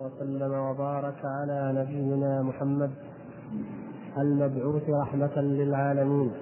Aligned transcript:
وسلم 0.00 0.52
وبارك 0.52 1.24
على 1.24 1.72
نبينا 1.76 2.42
محمد 2.42 2.90
المبعوث 4.18 4.90
رحمة 4.90 5.36
للعالمين. 5.36 6.32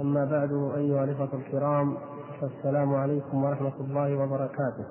أما 0.00 0.24
بعد 0.24 0.52
أيها 0.76 1.04
الإخوة 1.04 1.28
الكرام 1.34 1.96
فالسلام 2.40 2.94
عليكم 2.94 3.44
ورحمة 3.44 3.72
الله 3.80 4.16
وبركاته. 4.16 4.84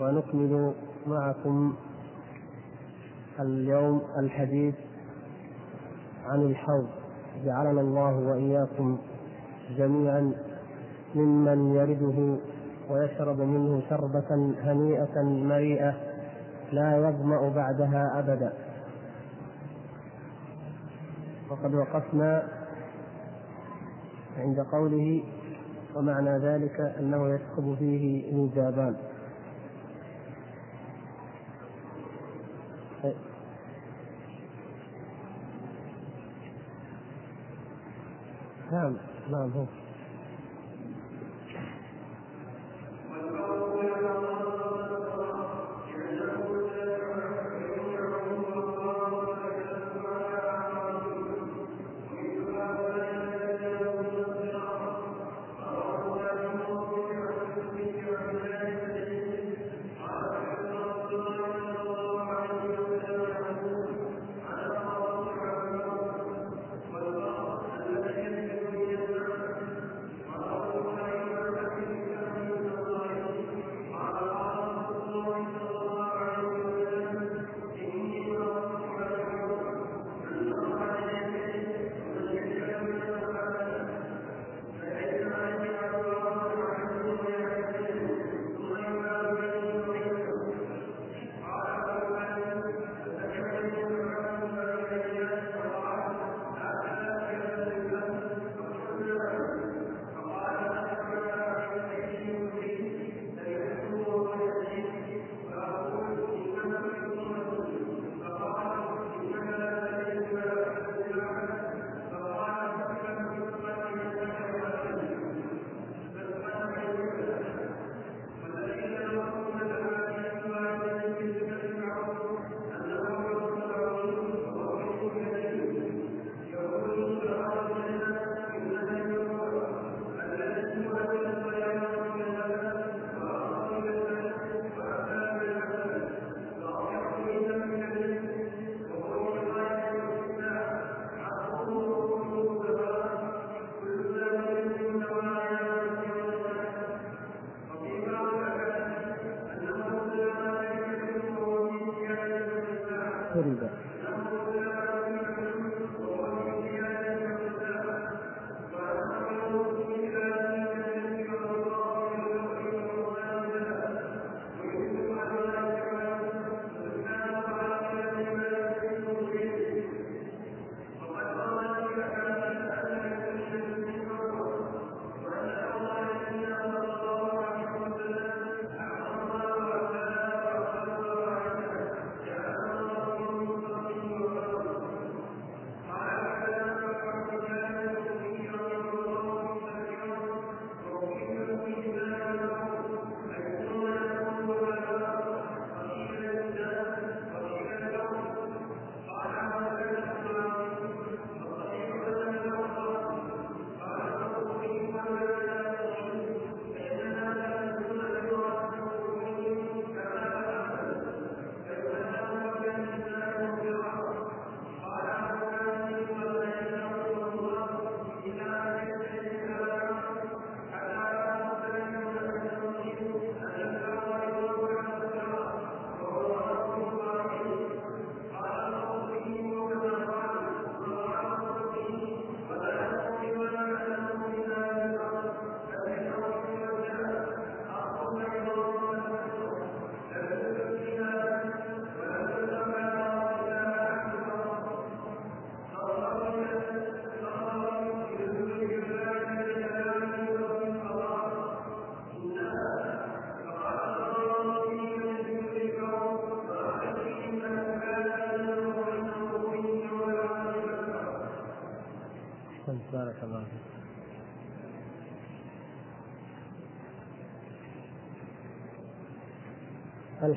ونكمل 0.00 0.72
معكم 1.06 1.74
اليوم 3.40 4.02
الحديث 4.18 4.74
عن 6.26 6.42
الحوض. 6.42 6.86
جعلنا 7.44 7.80
الله 7.80 8.18
وإياكم 8.18 8.98
جميعا 9.76 10.32
ممن 11.14 11.74
يرده 11.74 12.49
ويشرب 12.90 13.40
منه 13.40 13.82
شربة 13.90 14.54
هنيئة 14.62 15.22
مريئة 15.22 15.94
لا 16.72 16.96
يظمأ 16.96 17.48
بعدها 17.48 18.18
أبدا. 18.18 18.52
وقد 21.50 21.74
وقفنا 21.74 22.48
عند 24.38 24.60
قوله 24.60 25.22
ومعنى 25.96 26.38
ذلك 26.38 26.80
أنه 26.80 27.28
يسكب 27.34 27.74
فيه 27.78 28.34
ميزابان 28.34 28.96
نعم 38.72 38.96
نعم 39.30 39.50
هو. 39.50 39.79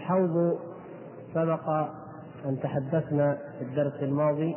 الحوض 0.03 0.59
سبق 1.33 1.69
أن 2.45 2.59
تحدثنا 2.63 3.37
في 3.59 3.65
الدرس 3.65 3.93
الماضي 4.01 4.55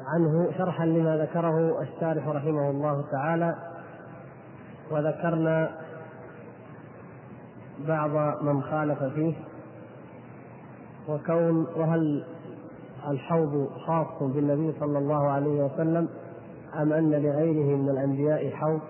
عنه 0.00 0.52
شرحا 0.58 0.86
لما 0.86 1.16
ذكره 1.16 1.82
الشارح 1.82 2.28
رحمه 2.28 2.70
الله 2.70 3.04
تعالى 3.12 3.56
وذكرنا 4.90 5.70
بعض 7.88 8.42
من 8.42 8.62
خالف 8.62 9.02
فيه 9.02 9.34
وكون 11.08 11.66
وهل 11.76 12.24
الحوض 13.08 13.68
خاص 13.86 14.22
بالنبي 14.22 14.78
صلى 14.80 14.98
الله 14.98 15.28
عليه 15.28 15.64
وسلم 15.64 16.08
أم 16.74 16.92
أن 16.92 17.10
لغيره 17.10 17.76
من 17.76 17.88
الأنبياء 17.88 18.50
حوض؟ 18.50 18.80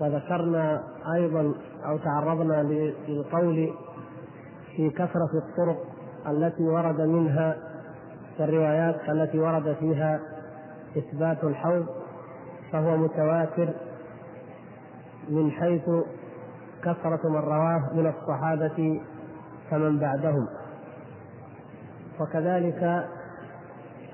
وذكرنا 0.00 0.82
أيضا 1.14 1.53
أو 1.86 1.98
تعرضنا 1.98 2.62
للقول 3.08 3.72
في 4.76 4.90
كثرة 4.90 5.30
الطرق 5.34 5.84
التي 6.26 6.62
ورد 6.62 7.00
منها 7.00 7.56
الروايات 8.40 9.08
التي 9.08 9.38
ورد 9.38 9.76
فيها 9.80 10.20
إثبات 10.98 11.44
الحوض 11.44 11.86
فهو 12.72 12.96
متواتر 12.96 13.68
من 15.28 15.50
حيث 15.50 15.90
كثرة 16.82 17.28
من 17.28 17.36
رواه 17.36 17.90
من 17.94 18.06
الصحابة 18.06 19.00
فمن 19.70 19.98
بعدهم. 19.98 20.46
وكذلك 22.20 23.08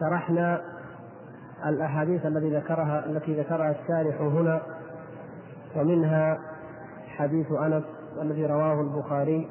شرحنا 0.00 0.60
الأحاديث 1.66 2.26
التي 2.26 2.56
ذكرها 2.56 3.06
التي 3.06 3.40
ذكرها 3.40 3.70
الشارح 3.70 4.20
هنا 4.20 4.60
ومنها 5.76 6.38
حديث 7.20 7.52
أنس 7.52 7.84
الذي 8.22 8.46
رواه 8.46 8.80
البخاري 8.80 9.50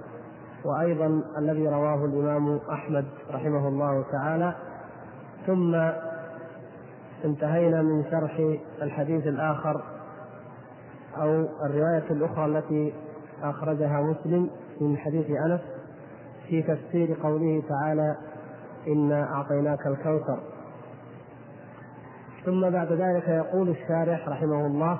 وأيضا 0.65 1.23
الذي 1.37 1.67
رواه 1.67 2.05
الإمام 2.05 2.59
أحمد 2.71 3.05
رحمه 3.31 3.67
الله 3.67 4.05
تعالى. 4.11 4.55
ثم 5.47 5.75
انتهينا 7.25 7.81
من 7.81 8.03
شرح 8.11 8.57
الحديث 8.81 9.27
الآخر 9.27 9.81
أو 11.17 11.47
الرواية 11.65 12.11
الأخرى 12.11 12.45
التي 12.45 12.93
أخرجها 13.43 14.01
مسلم 14.01 14.49
من 14.81 14.97
حديث 14.97 15.25
أنس 15.29 15.61
في 16.47 16.61
تفسير 16.61 17.17
قوله 17.23 17.63
تعالى 17.69 18.15
إنا 18.87 19.33
أعطيناك 19.33 19.87
الكوثر. 19.87 20.39
ثم 22.45 22.69
بعد 22.69 22.91
ذلك 22.91 23.27
يقول 23.27 23.69
الشارح 23.69 24.29
رحمه 24.29 24.65
الله 24.65 24.99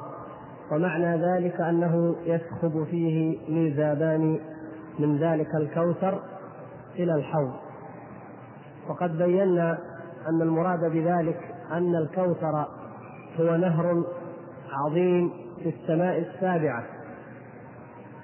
ومعنى 0.71 1.17
ذلك 1.25 1.61
أنه 1.61 2.15
يسخب 2.25 2.83
فيه 2.83 3.37
ميزابان 3.49 4.39
من 4.99 5.17
ذلك 5.17 5.55
الكوثر 5.55 6.19
إلى 6.95 7.15
الحوض. 7.15 7.53
وقد 8.89 9.17
بينا 9.17 9.77
أن 10.29 10.41
المراد 10.41 10.91
بذلك 10.91 11.55
أن 11.71 11.95
الكوثر 11.95 12.65
هو 13.39 13.55
نهر 13.55 14.03
عظيم 14.71 15.31
في 15.63 15.69
السماء 15.69 16.19
السابعة 16.19 16.83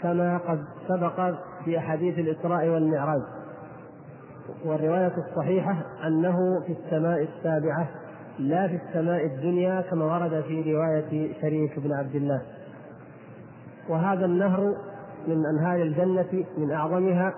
كما 0.01 0.37
قد 0.37 0.65
سبق 0.87 1.35
في 1.65 1.77
أحاديث 1.77 2.19
الإسراء 2.19 2.67
والمعراج. 2.67 3.21
والرواية 4.65 5.13
الصحيحة 5.17 5.75
أنه 6.07 6.37
في 6.67 6.71
السماء 6.71 7.21
السابعة 7.23 7.87
لا 8.39 8.67
في 8.67 8.75
السماء 8.75 9.25
الدنيا 9.25 9.81
كما 9.81 10.05
ورد 10.05 10.41
في 10.41 10.73
رواية 10.73 11.33
شريك 11.41 11.79
بن 11.79 11.93
عبد 11.93 12.15
الله. 12.15 12.41
وهذا 13.89 14.25
النهر 14.25 14.75
من 15.27 15.45
أنهار 15.45 15.81
الجنة 15.81 16.45
من 16.57 16.71
أعظمها 16.71 17.33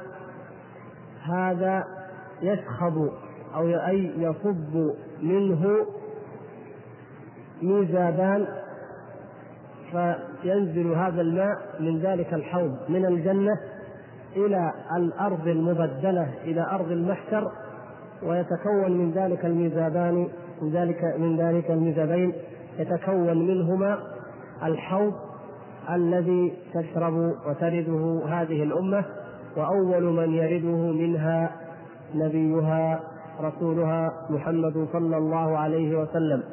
هذا 1.24 1.84
يسخب 2.42 3.10
أو 3.56 3.68
أي 3.68 4.12
يصب 4.18 4.92
منه 5.22 5.86
ميزابان 7.62 8.48
فينزل 9.92 10.92
هذا 10.92 11.22
الماء 11.22 11.58
من 11.80 12.00
ذلك 12.00 12.34
الحوض 12.34 12.78
من 12.90 13.06
الجنة 13.06 13.60
إلى 14.36 14.72
الأرض 14.96 15.48
المبدلة 15.48 16.30
إلى 16.44 16.62
أرض 16.72 16.92
المحشر 16.92 17.52
ويتكون 18.24 18.92
من 18.92 19.12
ذلك 19.12 19.46
الميزابان 19.46 20.28
من 20.62 20.72
ذلك 20.72 21.04
من 21.18 21.38
ذلك 21.38 21.72
الميزابين 21.72 22.34
يتكون 22.80 23.38
منهما 23.38 24.00
الحوض 24.64 25.14
الذي 25.90 26.54
تشرب 26.74 27.34
وترده 27.48 28.22
هذه 28.28 28.64
الأمة 28.64 29.06
وأول 29.58 30.04
من 30.04 30.34
يرده 30.34 30.92
منها 30.92 31.52
نبيها 32.16 33.00
رسولها 33.42 34.12
محمد 34.30 34.88
صلى 34.94 35.18
الله 35.18 35.58
عليه 35.58 36.00
وسلم. 36.00 36.44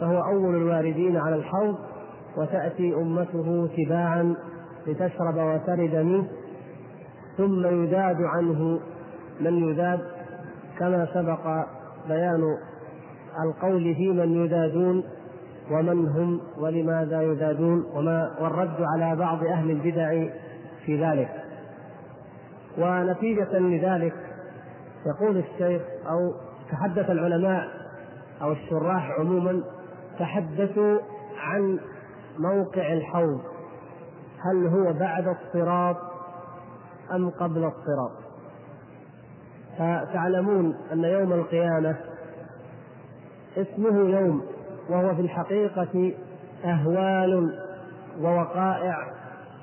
فهو 0.00 0.24
أول 0.24 0.56
الواردين 0.56 1.16
على 1.16 1.36
الحوض 1.36 1.74
وتأتي 2.36 2.94
أمته 2.94 3.68
تباعا 3.76 4.34
لتشرب 4.86 5.36
وترد 5.36 5.94
منه 5.94 6.26
ثم 7.36 7.66
يذاد 7.66 8.22
عنه 8.22 8.80
من 9.40 9.68
يذاد 9.68 10.00
كما 10.78 11.06
سبق 11.14 11.66
بيان 12.08 12.56
القول 13.42 13.94
في 13.94 14.12
من 14.12 14.44
يذادون 14.44 15.04
ومن 15.70 16.08
هم 16.08 16.40
ولماذا 16.58 17.22
يذادون 17.22 17.84
وما 17.94 18.36
والرد 18.40 18.76
على 18.80 19.16
بعض 19.16 19.44
أهل 19.44 19.70
البدع 19.70 20.32
في 20.86 21.04
ذلك. 21.04 21.30
ونتيجة 22.78 23.58
لذلك 23.58 24.14
يقول 25.06 25.36
الشيخ 25.36 25.82
أو 26.06 26.34
تحدث 26.70 27.10
العلماء 27.10 27.68
أو 28.42 28.52
الشراح 28.52 29.10
عموما 29.18 29.62
تحدثوا 30.18 30.98
عن 31.38 31.78
موقع 32.38 32.92
الحوض. 32.92 33.40
هل 34.40 34.66
هو 34.66 34.92
بعد 34.92 35.28
الصراط 35.28 35.96
أم 37.14 37.30
قبل 37.30 37.64
الصراط؟ 37.64 38.24
فتعلمون 39.78 40.76
أن 40.92 41.04
يوم 41.04 41.32
القيامة 41.32 41.96
اسمه 43.56 44.08
يوم 44.08 44.42
وهو 44.90 45.14
في 45.14 45.20
الحقيقة 45.20 46.12
أهوال 46.64 47.58
ووقائع 48.20 48.96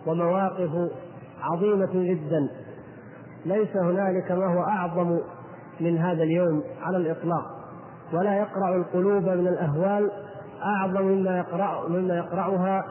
ومواقف 0.07 0.71
عظيمة 1.41 1.89
جدا. 1.93 2.49
ليس 3.45 3.77
هنالك 3.77 4.31
ما 4.31 4.45
هو 4.53 4.63
أعظم 4.63 5.19
من 5.79 5.97
هذا 5.97 6.23
اليوم 6.23 6.63
على 6.81 6.97
الإطلاق. 6.97 7.45
ولا 8.13 8.35
يقرع 8.35 8.75
القلوب 8.75 9.23
من 9.23 9.47
الأهوال 9.47 10.11
أعظم 10.63 11.01
مما 11.01 11.37
يقرأ 11.37 11.89
مما 11.89 12.17
يقرعها 12.17 12.83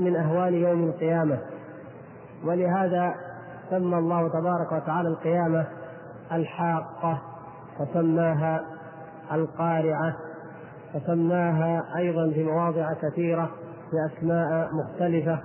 من 0.00 0.16
أهوال 0.16 0.54
يوم 0.54 0.84
القيامة. 0.84 1.38
ولهذا 2.44 3.14
سمى 3.70 3.98
الله 3.98 4.28
تبارك 4.28 4.72
وتعالى 4.72 5.08
القيامة 5.08 5.66
الحاقة 6.32 7.22
وسماها 7.80 8.60
القارعة. 9.32 10.14
وسماها 10.94 11.84
أيضا 11.96 12.30
في 12.30 12.44
مواضع 12.44 12.92
كثيرة 13.02 13.50
بأسماء 13.92 14.68
مختلفة 14.72 15.40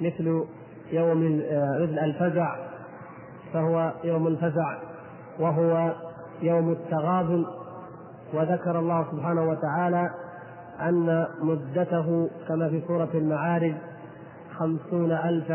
مثل 0.00 0.44
يوم 0.92 1.36
مثل 1.82 1.98
الفزع 1.98 2.56
فهو 3.52 3.92
يوم 4.04 4.26
الفزع 4.26 4.78
وهو 5.40 5.92
يوم 6.42 6.72
التغابن. 6.72 7.44
وذكر 8.34 8.78
الله 8.78 9.06
سبحانه 9.12 9.48
وتعالى 9.50 10.10
أن 10.80 11.26
مدته 11.42 12.30
كما 12.48 12.68
في 12.68 12.82
سورة 12.86 13.08
المعارج 13.14 13.74
خمسون 14.58 15.12
ألف 15.12 15.46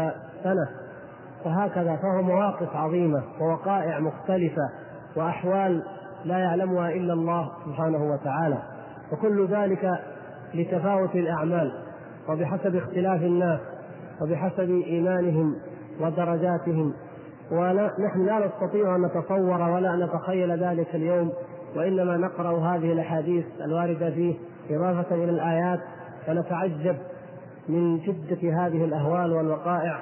سنة. 0.44 0.68
وهكذا 1.46 1.96
فهو 1.96 2.22
مواقف 2.22 2.76
عظيمة 2.76 3.24
ووقائع 3.42 4.00
مختلفة 4.00 4.70
وأحوال 5.16 5.84
لا 6.26 6.38
يعلمها 6.38 6.90
إلا 6.90 7.14
الله 7.14 7.52
سبحانه 7.66 8.12
وتعالى. 8.12 8.58
وكل 9.14 9.48
ذلك 9.48 10.00
لتفاوت 10.54 11.16
الأعمال 11.16 11.72
وبحسب 12.30 12.76
اختلاف 12.76 13.22
الناس 13.22 13.60
وبحسب 14.22 14.70
إيمانهم 14.70 15.56
ودرجاتهم. 16.02 16.94
ونحن 17.52 18.26
لا 18.26 18.48
نستطيع 18.48 18.96
أن 18.96 19.02
نتصور 19.02 19.62
ولا 19.62 20.06
نتخيل 20.06 20.64
ذلك 20.64 20.96
اليوم 20.96 21.32
وإنما 21.76 22.18
نقرأ 22.18 22.60
هذه 22.60 22.92
الأحاديث 22.94 23.46
الواردة 23.66 24.10
فيه 24.10 24.36
إضافة 24.70 25.16
إلى 25.16 25.32
الآيات 25.32 25.80
فنتعجب 26.26 26.96
من 27.70 28.00
شدة 28.02 28.66
هذه 28.66 28.86
الأهوال 28.86 29.34
والوقائع. 29.34 30.00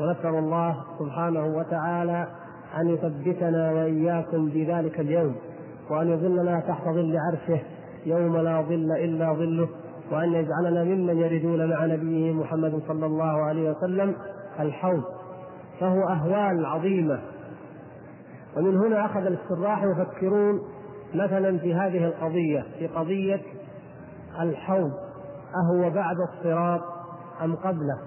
ونسأل 0.00 0.34
الله 0.34 0.76
سبحانه 0.98 1.46
وتعالى 1.46 2.26
أن 2.76 2.88
يثبتنا 2.88 3.72
وإياكم 3.72 4.50
في 4.50 4.72
ذلك 4.72 5.00
اليوم 5.00 5.36
وأن 5.90 6.08
يظلنا 6.08 6.60
تحت 6.60 6.84
ظل 6.84 7.16
عرشه. 7.18 7.60
يوم 8.06 8.36
لا 8.36 8.62
ظل 8.62 8.92
إلا 8.92 9.32
ظله 9.32 9.68
وأن 10.12 10.32
يجعلنا 10.32 10.84
ممن 10.84 11.18
يردون 11.18 11.70
مع 11.70 11.86
نبيه 11.86 12.32
محمد 12.32 12.82
صلى 12.88 13.06
الله 13.06 13.42
عليه 13.42 13.70
وسلم 13.70 14.14
الحوض 14.60 15.02
فهو 15.80 16.08
أهوال 16.08 16.66
عظيمة. 16.66 17.20
ومن 18.56 18.76
هنا 18.76 19.06
أخذ 19.06 19.26
السراح 19.26 19.82
يفكرون 19.84 20.60
مثلا 21.14 21.58
في 21.58 21.74
هذه 21.74 22.04
القضية 22.04 22.64
في 22.78 22.86
قضية 22.86 23.40
الحوض 24.40 24.92
أهو 25.64 25.90
بعد 25.90 26.16
الصراط 26.20 26.80
أم 27.42 27.56
قبله؟ 27.56 27.98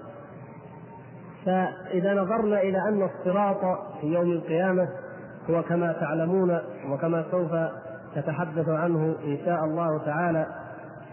فإذا 1.46 2.14
نظرنا 2.14 2.60
إلى 2.62 2.78
أن 2.88 3.02
الصراط 3.02 3.78
في 4.00 4.06
يوم 4.06 4.32
القيامة 4.32 4.88
هو 5.50 5.62
كما 5.62 5.92
تعلمون 5.92 6.58
وكما 6.90 7.24
سوف 7.30 7.50
نتحدث 8.16 8.68
عنه 8.68 9.16
إن 9.24 9.38
شاء 9.44 9.64
الله 9.64 9.98
تعالى 9.98 10.46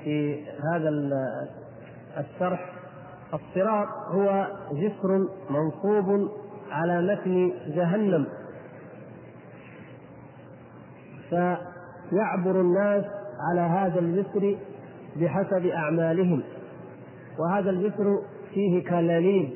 في 0.04 0.46
هذا 0.74 0.90
الشرح. 2.18 2.74
الصراط 3.34 3.88
هو 4.12 4.48
جسر 4.72 5.28
منصوب 5.50 6.30
على 6.72 7.02
متن 7.02 7.52
جهنم. 7.68 8.28
فيعبر 11.30 12.62
الناس 12.62 13.06
على 13.50 13.62
هذا 13.62 14.00
الجسر 14.00 14.58
بحسب 15.16 15.66
أعمالهم. 15.66 16.44
وهذا 17.40 17.70
الجسر 17.70 18.22
فيه 18.54 18.84
كلاليب 18.90 19.50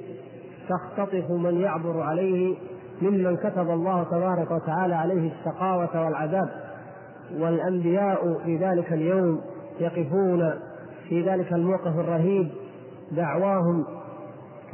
تختطف 0.70 1.32
من 1.32 1.62
يعبر 1.62 2.02
عليه 2.02 2.58
ممن 3.02 3.38
كتب 3.38 3.70
الله 3.70 4.04
تبارك 4.04 4.52
وتعالى 4.52 4.96
عليه 4.96 5.32
الشقاوة 5.32 6.06
والعذاب. 6.06 6.50
والأنبياء 7.40 8.38
في 8.46 8.58
ذلك 8.58 8.94
اليوم 8.94 9.42
يقفون 9.80 10.54
في 11.10 11.30
ذلك 11.30 11.54
الموقف 11.54 12.00
الرهيب 12.00 12.50
دعواهم 13.12 13.86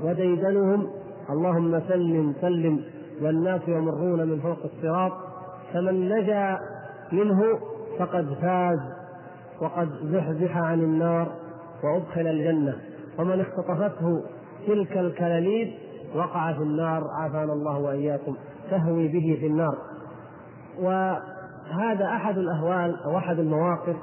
وديدنهم 0.03 0.89
اللهم 1.29 1.79
سلم 1.87 2.33
سلم 2.41 2.83
والناس 3.21 3.61
يمرون 3.67 4.27
من 4.27 4.39
فوق 4.39 4.57
الصراط 4.63 5.11
فمن 5.73 6.09
نجا 6.09 6.59
منه 7.11 7.43
فقد 7.99 8.33
فاز 8.41 8.79
وقد 9.61 9.89
زحزح 10.03 10.57
عن 10.57 10.79
النار 10.79 11.31
وأدخل 11.83 12.27
الجنة. 12.27 12.75
ومن 13.19 13.41
اختطفته 13.41 14.23
تلك 14.67 14.97
الكلاليب 14.97 15.73
وقع 16.15 16.53
في 16.53 16.59
النار 16.59 17.03
عافانا 17.19 17.53
الله 17.53 17.77
وإياكم 17.79 18.35
تهوي 18.69 19.07
به 19.07 19.37
في 19.39 19.47
النار. 19.47 19.77
وهذا 21.69 22.05
أحد 22.05 22.37
الأهوال 22.37 23.03
أو 23.05 23.17
أحد 23.17 23.39
المواقف 23.39 23.95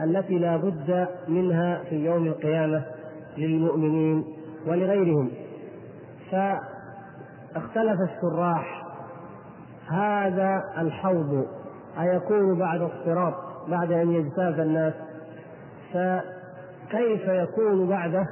التي 0.00 0.38
لا 0.38 0.56
بد 0.56 1.08
منها 1.28 1.82
في 1.88 1.94
يوم 2.04 2.26
القيامة 2.26 2.82
للمؤمنين 3.38 4.24
ولغيرهم. 4.66 5.30
فاختلف 6.30 7.96
الشراح 8.00 8.82
هذا 9.90 10.64
الحوض 10.78 11.46
أيكون 12.00 12.58
بعد 12.58 12.80
الصراط 12.80 13.34
بعد 13.68 13.92
أن 13.92 14.10
يجتاز 14.10 14.58
الناس؟ 14.58 14.94
فكيف 15.92 17.28
يكون 17.28 17.88
بعده؟ 17.88 18.26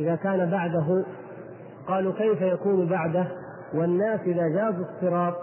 إذا 0.00 0.16
كان 0.16 0.50
بعده 0.50 1.04
قالوا 1.88 2.12
كيف 2.12 2.40
يكون 2.40 2.86
بعده؟ 2.86 3.26
والناس 3.74 4.20
إذا 4.20 4.48
جازوا 4.48 4.84
الصراط 4.84 5.34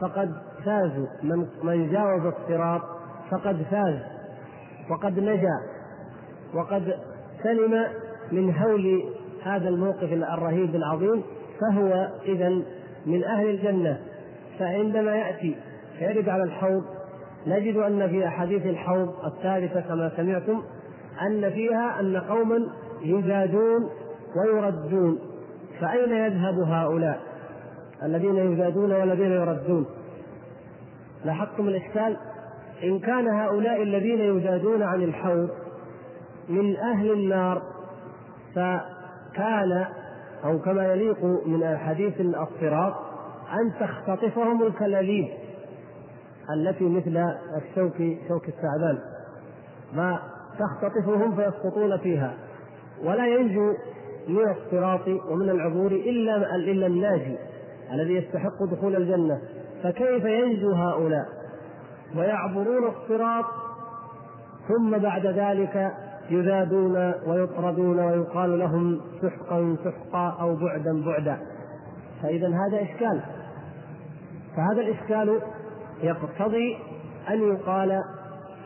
فقد 0.00 0.34
فازوا 0.66 1.06
من 1.22 1.46
من 1.62 1.90
جاوز 1.92 2.34
الصراط 2.34 2.82
فقد 3.30 3.62
فاز 3.70 3.98
وقد 4.90 5.18
نجا 5.18 5.60
وقد 6.54 6.94
سلم 7.42 7.86
من 8.32 8.54
هول 8.54 9.02
هذا 9.42 9.68
الموقف 9.68 10.12
الرهيب 10.12 10.74
العظيم 10.74 11.22
فهو 11.60 12.08
إذا 12.24 12.48
من 13.06 13.24
أهل 13.24 13.48
الجنة. 13.48 13.98
فعندما 14.58 15.16
يأتي 15.16 15.56
فيرد 15.98 16.28
على 16.28 16.42
الحوض 16.42 16.84
نجد 17.46 17.76
أن 17.76 18.08
في 18.08 18.26
أحاديث 18.26 18.66
الحوض 18.66 19.14
الثالثة 19.24 19.80
كما 19.80 20.12
سمعتم 20.16 20.62
أن 21.22 21.50
فيها 21.50 22.00
أن 22.00 22.16
قوما 22.16 22.66
يزادون 23.02 23.90
ويردون. 24.36 25.18
فأين 25.80 26.12
يذهب 26.12 26.58
هؤلاء 26.58 27.20
الذين 28.02 28.36
يزادون 28.36 28.92
والذين 28.92 29.32
يردون؟ 29.32 29.86
لاحظتم 31.24 31.68
الإشكال 31.68 32.16
إن 32.84 32.98
كان 32.98 33.28
هؤلاء 33.28 33.82
الذين 33.82 34.20
يزادون 34.20 34.82
عن 34.82 35.02
الحوض 35.02 35.48
من 36.48 36.76
أهل 36.76 37.12
النار 37.12 37.62
فكان 38.54 39.86
أو 40.44 40.58
كما 40.58 40.92
يليق 40.92 41.24
من 41.24 41.76
حديث 41.76 42.20
الصراط 42.20 42.94
أن 43.52 43.72
تختطفهم 43.80 44.62
الكلاليب 44.62 45.28
التي 46.50 46.84
مثل 46.84 47.34
الشوك 47.56 47.96
شوك 48.28 48.48
الثعبان. 48.48 48.98
ما 49.92 50.18
تختطفهم 50.58 51.36
فيسقطون 51.36 51.98
فيها. 51.98 52.34
ولا 53.04 53.26
ينجو 53.26 53.74
من 54.28 54.50
الصراط 54.50 55.08
ومن 55.08 55.50
العبور 55.50 55.92
إلا 55.92 56.56
إلا 56.56 56.86
الناجي 56.86 57.36
الذي 57.92 58.14
يستحق 58.14 58.62
دخول 58.72 58.96
الجنة. 58.96 59.40
فكيف 59.86 60.24
ينجو 60.24 60.72
هؤلاء؟ 60.72 61.26
ويعبرون 62.16 62.88
الصراط 62.88 63.44
ثم 64.68 64.98
بعد 64.98 65.26
ذلك 65.26 65.92
يذادون 66.30 67.12
ويطردون 67.26 67.98
ويقال 67.98 68.58
لهم 68.58 69.00
سحقا 69.22 69.76
سحقا 69.84 70.42
أو 70.42 70.56
بعدا 70.56 71.04
بعدا. 71.04 71.38
فاذا 72.22 72.48
هذا 72.48 72.82
إشكال. 72.82 73.20
فهذا 74.56 74.80
الإشكال 74.80 75.40
يقتضي 76.02 76.78
أن 77.28 77.52
يقال 77.52 78.02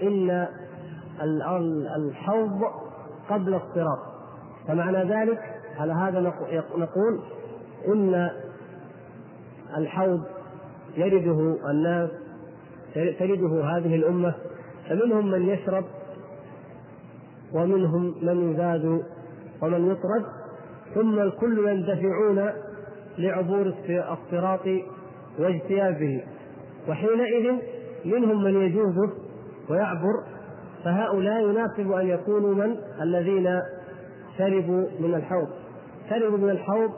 إن 0.02 0.46
الحوض 1.96 2.60
قبل 3.30 3.54
الصراط 3.54 3.98
فمعنى 4.68 5.04
ذلك 5.04 5.40
على 5.78 5.92
هذا 5.92 6.20
نقول 6.76 7.20
إن 7.88 8.30
الحوض 9.76 10.22
يرده 10.96 11.56
الناس 11.70 12.10
ترده 12.94 13.64
هذه 13.64 13.94
الأمة 13.94 14.34
فمنهم 14.88 15.30
من 15.30 15.48
يشرب 15.48 15.84
ومنهم 17.52 18.14
من 18.22 18.50
يزاد 18.50 19.02
ومن 19.62 19.90
يطرد 19.90 20.24
ثم 20.94 21.18
الكل 21.18 21.68
يندفعون 21.68 22.50
لعبور 23.18 23.74
الصراط 23.90 24.66
واجتيازه. 25.38 26.20
وحينئذ 26.88 27.52
منهم 28.04 28.44
من 28.44 28.62
يجوزه 28.62 29.12
ويعبر 29.70 30.24
فهؤلاء 30.84 31.42
يناسب 31.42 31.92
أن 31.92 32.06
يكونوا 32.06 32.54
من؟ 32.54 32.76
الذين 33.02 33.60
شربوا 34.38 34.86
من 35.00 35.14
الحوض. 35.14 35.48
شربوا 36.10 36.38
من 36.38 36.50
الحوض 36.50 36.90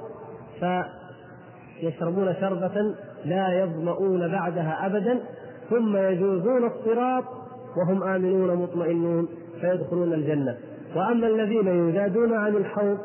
فيشربون 1.80 2.34
شربة 2.40 2.94
لا 3.24 3.62
يظمؤون 3.62 4.28
بعدها 4.28 4.86
أبدا 4.86 5.20
ثم 5.70 5.96
يجوزون 5.96 6.64
الصراط 6.66 7.24
وهم 7.76 8.02
آمنون 8.02 8.56
مطمئنون 8.56 9.28
فيدخلون 9.60 10.12
الجنة. 10.12 10.56
وأما 10.96 11.26
الذين 11.26 11.88
يزادون 11.88 12.34
عن 12.34 12.56
الحوض 12.56 12.98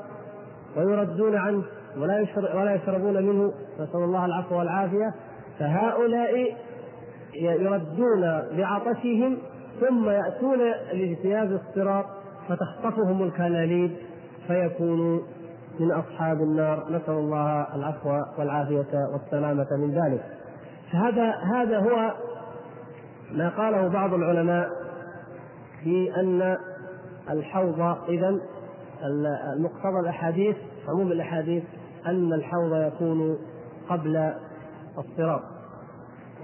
ويردون 0.77 1.35
عنه 1.35 1.63
ولا 1.97 2.25
ولا 2.55 2.75
يشربون 2.75 3.23
منه 3.23 3.53
نسأل 3.79 3.99
الله 3.99 4.25
العفو 4.25 4.55
والعافية 4.59 5.13
فهؤلاء 5.59 6.55
يردون 7.33 8.21
بعطشهم 8.57 9.37
ثم 9.81 10.09
يأتون 10.09 10.59
لإجتياز 10.93 11.51
الصراط 11.51 12.05
فتخطفهم 12.49 13.23
الكلاليب 13.23 13.91
فيكونوا 14.47 15.19
من 15.79 15.91
أصحاب 15.91 16.41
النار 16.41 16.85
نسأل 16.89 17.13
الله 17.13 17.75
العفو 17.75 18.09
والعافية 18.37 19.07
والسلامة 19.13 19.67
من 19.71 19.91
ذلك. 19.91 20.23
فهذا 20.91 21.31
هذا 21.31 21.79
هو 21.79 22.13
ما 23.31 23.49
قاله 23.49 23.87
بعض 23.87 24.13
العلماء 24.13 24.69
في 25.83 26.15
أن 26.17 26.57
الحوض 27.29 27.97
إذا 28.09 28.39
المقتضى 29.55 29.99
الأحاديث 29.99 30.55
عموم 30.87 31.11
الأحاديث 31.11 31.63
أن 32.05 32.33
الحوض 32.33 32.93
يكون 32.93 33.37
قبل 33.89 34.33
الصراط. 34.97 35.41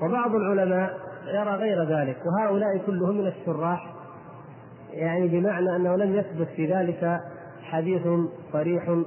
وبعض 0.01 0.35
العلماء 0.35 0.93
يرى 1.27 1.55
غير 1.55 1.83
ذلك 1.83 2.17
وهؤلاء 2.25 2.77
كلهم 2.77 3.17
من 3.17 3.27
الشراح 3.27 3.93
يعني 4.93 5.27
بمعنى 5.27 5.75
أنه 5.75 5.95
لم 5.95 6.15
يثبت 6.15 6.47
في 6.55 6.73
ذلك 6.73 7.19
حديث 7.63 8.01
صريح 8.53 9.03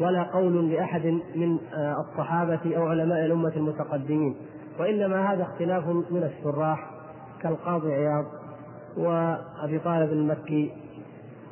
ولا 0.00 0.22
قول 0.22 0.70
لأحد 0.72 1.06
من 1.34 1.58
الصحابة 1.74 2.76
أو 2.76 2.86
علماء 2.86 3.24
الأمة 3.26 3.52
المتقدمين 3.56 4.36
وإنما 4.80 5.32
هذا 5.32 5.42
اختلاف 5.42 5.88
من 5.88 6.22
الشراح 6.22 6.90
كالقاضي 7.42 7.94
عياض 7.94 8.24
وأبي 8.96 9.78
طالب 9.78 10.12
المكي 10.12 10.72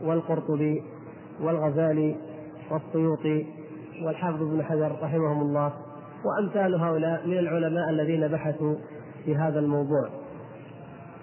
والقرطبي 0.05 0.83
والغزالي 1.41 2.17
والسيوطي 2.71 3.47
والحافظ 4.05 4.43
ابن 4.43 4.62
حجر 4.62 4.93
رحمهم 5.03 5.41
الله 5.41 5.73
وأمثال 6.25 6.75
هؤلاء 6.75 7.26
من 7.26 7.38
العلماء 7.38 7.91
الذين 7.91 8.29
بحثوا 8.29 8.76
في 9.25 9.37
هذا 9.37 9.59
الموضوع. 9.59 10.09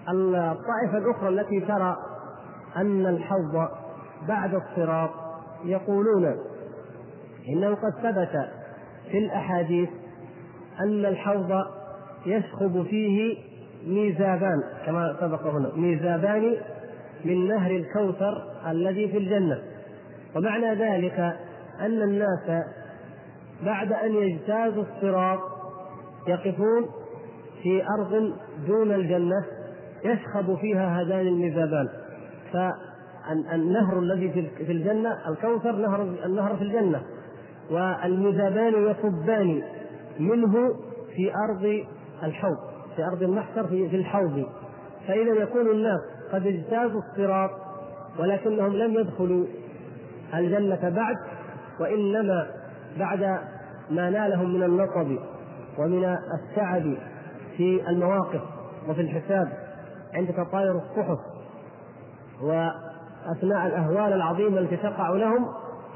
الطائفة 0.08 0.98
الأخرى 0.98 1.28
التي 1.28 1.60
ترى 1.60 1.96
أن 2.76 3.06
الحوض 3.06 3.68
بعد 4.28 4.54
الصراط 4.54 5.10
يقولون 5.64 6.36
إنه 7.48 7.74
قد 7.74 7.92
ثبت 8.02 8.48
في 9.10 9.18
الأحاديث 9.18 9.88
أن 10.80 11.04
الحوض 11.04 11.50
يشخب 12.26 12.86
فيه 12.90 13.36
ميزابان 13.86 14.62
كما 14.86 15.16
سبق 15.20 15.46
هنا 15.46 15.72
ميزابان 15.76 16.56
من 17.24 17.48
نهر 17.48 17.70
الكوثر 17.70 18.44
الذي 18.70 19.08
في 19.08 19.18
الجنة. 19.18 19.58
ومعنى 20.36 20.74
ذلك 20.74 21.18
أن 21.80 22.02
الناس 22.02 22.64
بعد 23.64 23.92
أن 23.92 24.14
يجتازوا 24.14 24.82
الصراط 24.82 25.40
يقفون 26.28 26.88
في 27.62 27.82
أرض 27.98 28.32
دون 28.66 28.92
الجنة 28.92 29.44
يشخب 30.04 30.54
فيها 30.60 31.00
هذان 31.00 31.26
الميزابان. 31.26 31.88
فالنهر 32.52 33.98
الذي 33.98 34.50
في 34.66 34.72
الجنة 34.72 35.28
الكوثر 35.28 35.72
نهر 35.72 36.02
النهر 36.02 36.56
في 36.56 36.62
الجنة. 36.62 37.02
والميزابان 37.70 38.90
يصبان 38.90 39.62
منه 40.18 40.52
في 41.16 41.34
أرض 41.34 41.84
الحوض 42.22 42.58
في 42.96 43.04
أرض 43.04 43.22
المحشر 43.22 43.66
في 43.66 43.96
الحوض. 43.96 44.46
فإذا 45.08 45.32
يكون 45.32 45.70
الناس 45.70 46.00
قد 46.32 46.46
اجتازوا 46.46 47.00
الصراط 47.00 47.50
ولكنهم 48.18 48.72
لم 48.72 48.94
يدخلوا 48.94 49.46
الجنة 50.34 50.88
بعد 50.88 51.16
وإنما 51.80 52.46
بعد 52.98 53.38
ما 53.90 54.10
نالهم 54.10 54.54
من 54.54 54.62
النصب 54.62 55.18
ومن 55.78 56.04
التعب 56.04 56.94
في 57.56 57.88
المواقف 57.88 58.40
وفي 58.88 59.00
الحساب 59.00 59.48
عند 60.14 60.28
تطاير 60.28 60.76
الصحف 60.76 61.18
وأثناء 62.42 63.66
الأهوال 63.66 64.12
العظيمة 64.12 64.58
التي 64.58 64.76
تقع 64.76 65.10
لهم 65.10 65.48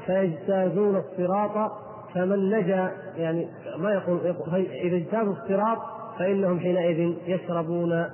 فيجتازون 0.09 0.95
الصراط 0.97 1.71
فمن 2.13 2.49
نجا 2.49 2.91
يعني 3.17 3.47
ما 3.77 3.91
يقول, 3.91 4.25
يقول 4.25 4.55
إذا 4.55 4.95
اجتازوا 4.95 5.33
الصراط 5.33 5.77
فإنهم 6.19 6.59
حينئذ 6.59 7.13
يشربون 7.27 8.05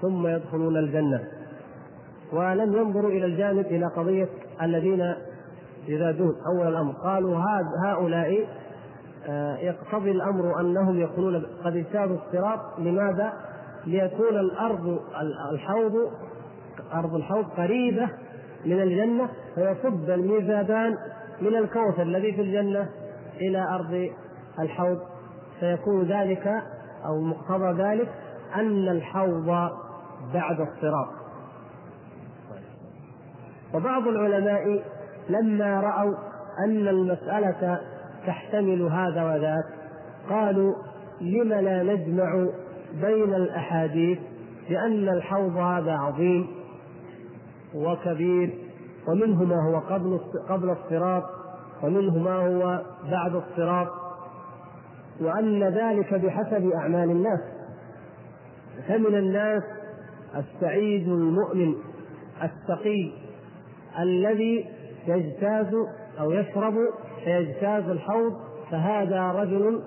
ثم 0.00 0.26
يدخلون 0.26 0.76
الجنة 0.76 1.20
ولم 2.32 2.76
ينظروا 2.76 3.10
إلى 3.10 3.24
الجانب 3.26 3.66
إلى 3.66 3.86
قضية 3.86 4.28
الذين 4.62 5.14
يزادون 5.88 6.34
أول 6.46 6.68
الأمر 6.68 6.92
قالوا 6.92 7.38
هؤلاء 7.84 8.46
آه، 9.28 9.56
يقتضي 9.56 10.10
الأمر 10.10 10.60
أنهم 10.60 11.00
يكونون 11.00 11.46
قد 11.64 11.76
اجتازوا 11.76 12.16
الصراط 12.16 12.60
لماذا؟ 12.78 13.32
ليكون 13.86 14.38
الأرض 14.38 15.00
الحوض 15.52 15.92
أرض 16.94 17.14
الحوض 17.14 17.44
قريبة 17.44 18.08
من 18.64 18.82
الجنة 18.82 19.28
فيصب 19.54 20.10
الميزابان 20.10 20.96
من 21.40 21.56
الكوثر 21.56 22.02
الذي 22.02 22.32
في 22.32 22.40
الجنة 22.40 22.88
إلى 23.40 23.68
أرض 23.74 24.10
الحوض. 24.58 24.98
فيكون 25.60 26.02
ذلك 26.02 26.62
أو 27.06 27.20
مقتضى 27.20 27.82
ذلك 27.82 28.08
أن 28.54 28.88
الحوض 28.88 29.46
بعد 30.34 30.60
الصراط. 30.60 31.08
وبعض 33.74 34.08
العلماء 34.08 34.82
لما 35.28 35.80
رأوا 35.80 36.14
أن 36.64 36.88
المسألة 36.88 37.80
تحتمل 38.26 38.82
هذا 38.82 39.24
وذاك 39.24 39.64
قالوا 40.30 40.74
لم 41.20 41.48
لا 41.48 41.82
نجمع 41.82 42.46
بين 43.02 43.34
الأحاديث 43.34 44.18
لأن 44.70 45.08
الحوض 45.08 45.56
هذا 45.56 45.92
عظيم 45.92 46.46
وكبير 47.74 48.63
ومنه 49.08 49.44
ما 49.44 49.68
هو 49.68 49.78
قبل 49.78 50.20
قبل 50.48 50.70
الصراط 50.70 51.24
ومنه 51.82 52.18
ما 52.18 52.36
هو 52.36 52.82
بعد 53.10 53.34
الصراط 53.34 53.88
وأن 55.20 55.62
ذلك 55.62 56.14
بحسب 56.14 56.70
أعمال 56.70 57.10
الناس. 57.10 57.40
فمن 58.88 59.14
الناس 59.14 59.62
السعيد 60.36 61.08
المؤمن 61.08 61.74
التقي 62.42 63.10
الذي 63.98 64.66
يجتاز 65.06 65.74
أو 66.20 66.32
يشرب 66.32 66.74
فيجتاز 67.24 67.88
الحوض 67.88 68.32
فهذا 68.70 69.32
رجل 69.32 69.82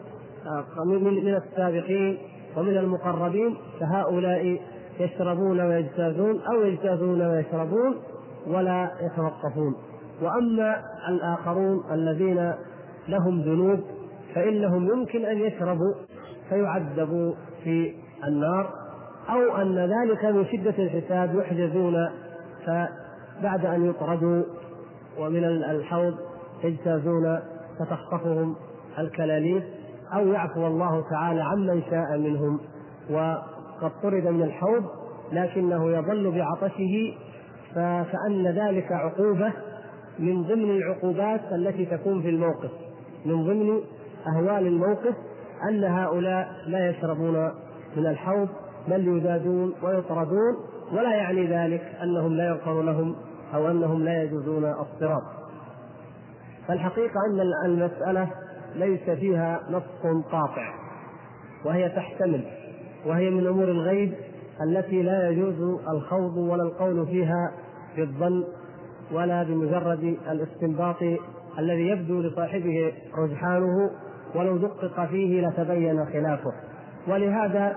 آه، 0.45 0.85
من 0.85 1.35
السابقين 1.35 2.17
ومن 2.57 2.77
المقربين 2.77 3.57
فهؤلاء 3.79 4.61
يشربون 4.99 5.61
ويجتازون 5.61 6.41
أو 6.41 6.61
يجتازون 6.61 7.21
ويشربون. 7.21 7.95
ولا 8.47 8.91
يتوقفون. 9.01 9.75
وأما 10.21 10.83
الآخرون 11.09 11.83
الذين 11.91 12.53
لهم 13.07 13.41
ذنوب 13.41 13.79
فإنهم 14.35 14.87
يمكن 14.87 15.25
أن 15.25 15.37
يشربوا 15.37 15.93
فيعذبوا 16.49 17.33
في 17.63 17.93
النار 18.27 18.69
أو 19.29 19.61
أن 19.61 19.75
ذلك 19.77 20.25
من 20.25 20.45
شدة 20.45 20.83
الحساب 20.83 21.35
يحجزون 21.35 22.09
فبعد 22.65 23.65
أن 23.65 23.89
يطردوا 23.89 24.43
ومن 25.19 25.43
الحوض 25.43 26.15
يجتازون 26.63 27.39
فتخطفهم 27.79 28.55
الكلاليب 28.99 29.63
أو 30.13 30.27
يعفو 30.27 30.67
الله 30.67 31.09
تعالى 31.09 31.41
عمن 31.41 31.81
شاء 31.89 32.17
منهم. 32.17 32.59
وقد 33.09 33.91
طرد 34.03 34.27
من 34.27 34.43
الحوض 34.43 34.83
لكنه 35.31 35.91
يظل 35.91 36.31
بعطشه 36.31 37.13
فكأن 37.77 38.47
ذلك 38.47 38.91
عقوبة 38.91 39.53
من 40.19 40.43
ضمن 40.43 40.71
العقوبات 40.71 41.41
التي 41.51 41.85
تكون 41.85 42.21
في 42.21 42.29
الموقف 42.29 42.71
من 43.25 43.43
ضمن 43.43 43.79
أهوال 44.27 44.67
الموقف 44.67 45.15
أن 45.69 45.83
هؤلاء 45.83 46.47
لا 46.67 46.89
يشربون 46.89 47.51
من 47.97 48.07
الحوض 48.07 48.49
بل 48.87 49.17
يزادون 49.17 49.73
ويطردون 49.83 50.57
ولا 50.91 51.15
يعني 51.15 51.47
ذلك 51.47 51.81
أنهم 52.03 52.33
لا 52.33 52.47
يغفر 52.47 52.81
لهم 52.81 53.15
أو 53.53 53.67
أنهم 53.67 54.03
لا 54.03 54.23
يجوزون 54.23 54.65
الصراط. 54.65 55.23
فالحقيقة 56.67 57.19
أن 57.29 57.41
المسألة 57.65 58.29
ليس 58.75 59.09
فيها 59.09 59.59
نص 59.69 60.23
قاطع 60.31 60.73
وهي 61.65 61.89
تحتمل 61.89 62.43
وهي 63.05 63.29
من 63.29 63.47
أمور 63.47 63.63
الغيب 63.63 64.13
التي 64.63 65.03
لا 65.03 65.29
يجوز 65.29 65.79
الخوض 65.89 66.37
ولا 66.37 66.63
القول 66.63 67.07
فيها 67.07 67.51
بالظن 67.97 68.43
ولا 69.11 69.43
بمجرد 69.43 70.17
الاستنباط 70.31 71.03
الذي 71.59 71.87
يبدو 71.87 72.21
لصاحبه 72.21 72.93
رجحانه 73.17 73.89
ولو 74.35 74.57
دقق 74.57 75.05
فيه 75.05 75.47
لتبين 75.47 76.05
خلافه. 76.05 76.53
ولهذا 77.07 77.75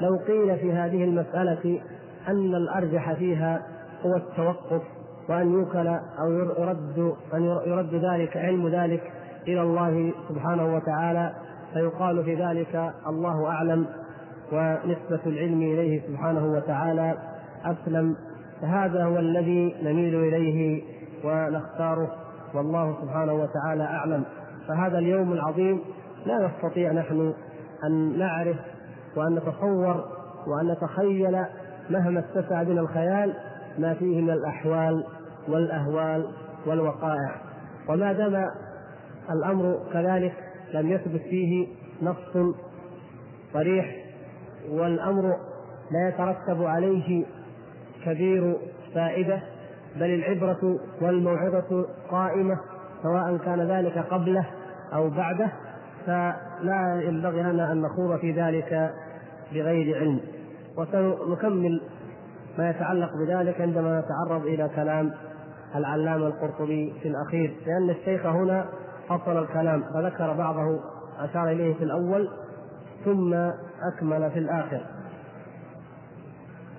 لو 0.00 0.16
قيل 0.26 0.58
في 0.58 0.72
هذه 0.72 1.04
المسألة 1.04 1.80
أن 2.28 2.54
الأرجح 2.54 3.12
فيها 3.12 3.62
هو 4.02 4.16
التوقف 4.16 4.82
وأن 5.28 5.52
يوكل 5.52 5.86
أو 5.88 6.32
يرد 6.32 7.14
أن 7.34 7.42
يرد 7.66 7.94
ذلك 7.94 8.36
علم 8.36 8.68
ذلك 8.68 9.12
إلى 9.48 9.62
الله 9.62 10.12
سبحانه 10.28 10.74
وتعالى 10.74 11.32
فيقال 11.72 12.24
في 12.24 12.34
ذلك 12.34 12.92
الله 13.06 13.46
أعلم 13.46 13.86
ونسبة 14.52 15.20
العلم 15.26 15.62
إليه 15.62 16.02
سبحانه 16.08 16.46
وتعالى 16.46 17.14
أسلم. 17.64 18.16
فهذا 18.62 19.04
هو 19.04 19.18
الذي 19.18 19.76
نميل 19.82 20.14
إليه 20.14 20.82
ونختاره 21.24 22.10
والله 22.54 22.96
سبحانه 23.02 23.32
وتعالى 23.32 23.84
أعلم. 23.84 24.24
فهذا 24.68 24.98
اليوم 24.98 25.32
العظيم 25.32 25.80
لا 26.26 26.48
نستطيع 26.48 26.92
نحن 26.92 27.34
أن 27.84 28.18
نعرف 28.18 28.56
وأن 29.16 29.34
نتصور 29.34 30.04
وأن 30.46 30.68
نتخيل 30.72 31.44
مهما 31.90 32.20
اتسع 32.20 32.62
بنا 32.62 32.80
الخيال 32.80 33.34
ما 33.78 33.94
فيه 33.94 34.20
من 34.20 34.30
الأحوال 34.30 35.04
والأهوال 35.48 36.26
والوقائع. 36.66 37.34
وما 37.88 38.12
دام 38.12 38.50
الأمر 39.30 39.80
كذلك 39.92 40.34
لم 40.74 40.90
يثبت 40.90 41.20
فيه 41.20 41.66
نص 42.02 42.54
صريح 43.52 43.96
والأمر 44.70 45.36
لا 45.90 46.08
يترتب 46.08 46.64
عليه 46.64 47.24
كبير 48.04 48.56
فائدة 48.94 49.42
بل 49.96 50.14
العبرة 50.14 50.78
والموعظة 51.00 51.86
قائمة 52.10 52.58
سواء 53.02 53.36
كان 53.36 53.60
ذلك 53.60 53.98
قبله 53.98 54.46
أو 54.94 55.10
بعده 55.10 55.52
فلا 56.06 57.02
ينبغي 57.04 57.42
لنا 57.42 57.72
أن 57.72 57.82
نخوض 57.82 58.18
في 58.18 58.32
ذلك 58.32 58.94
بغير 59.52 59.98
علم. 59.98 60.20
وسنكمل 60.76 61.82
ما 62.58 62.70
يتعلق 62.70 63.10
بذلك 63.16 63.60
عندما 63.60 64.00
نتعرض 64.00 64.46
إلى 64.46 64.70
كلام 64.76 65.12
العلامة 65.76 66.26
القرطبي 66.26 66.94
في 67.02 67.08
الأخير 67.08 67.54
لأن 67.66 67.90
الشيخ 67.90 68.26
هنا 68.26 68.66
فصل 69.08 69.38
الكلام 69.38 69.82
فذكر 69.94 70.32
بعضه 70.32 70.80
أشار 71.18 71.50
إليه 71.50 71.74
في 71.74 71.84
الأول 71.84 72.28
ثم 73.04 73.34
أكمل 73.92 74.30
في 74.30 74.38
الآخر. 74.38 74.80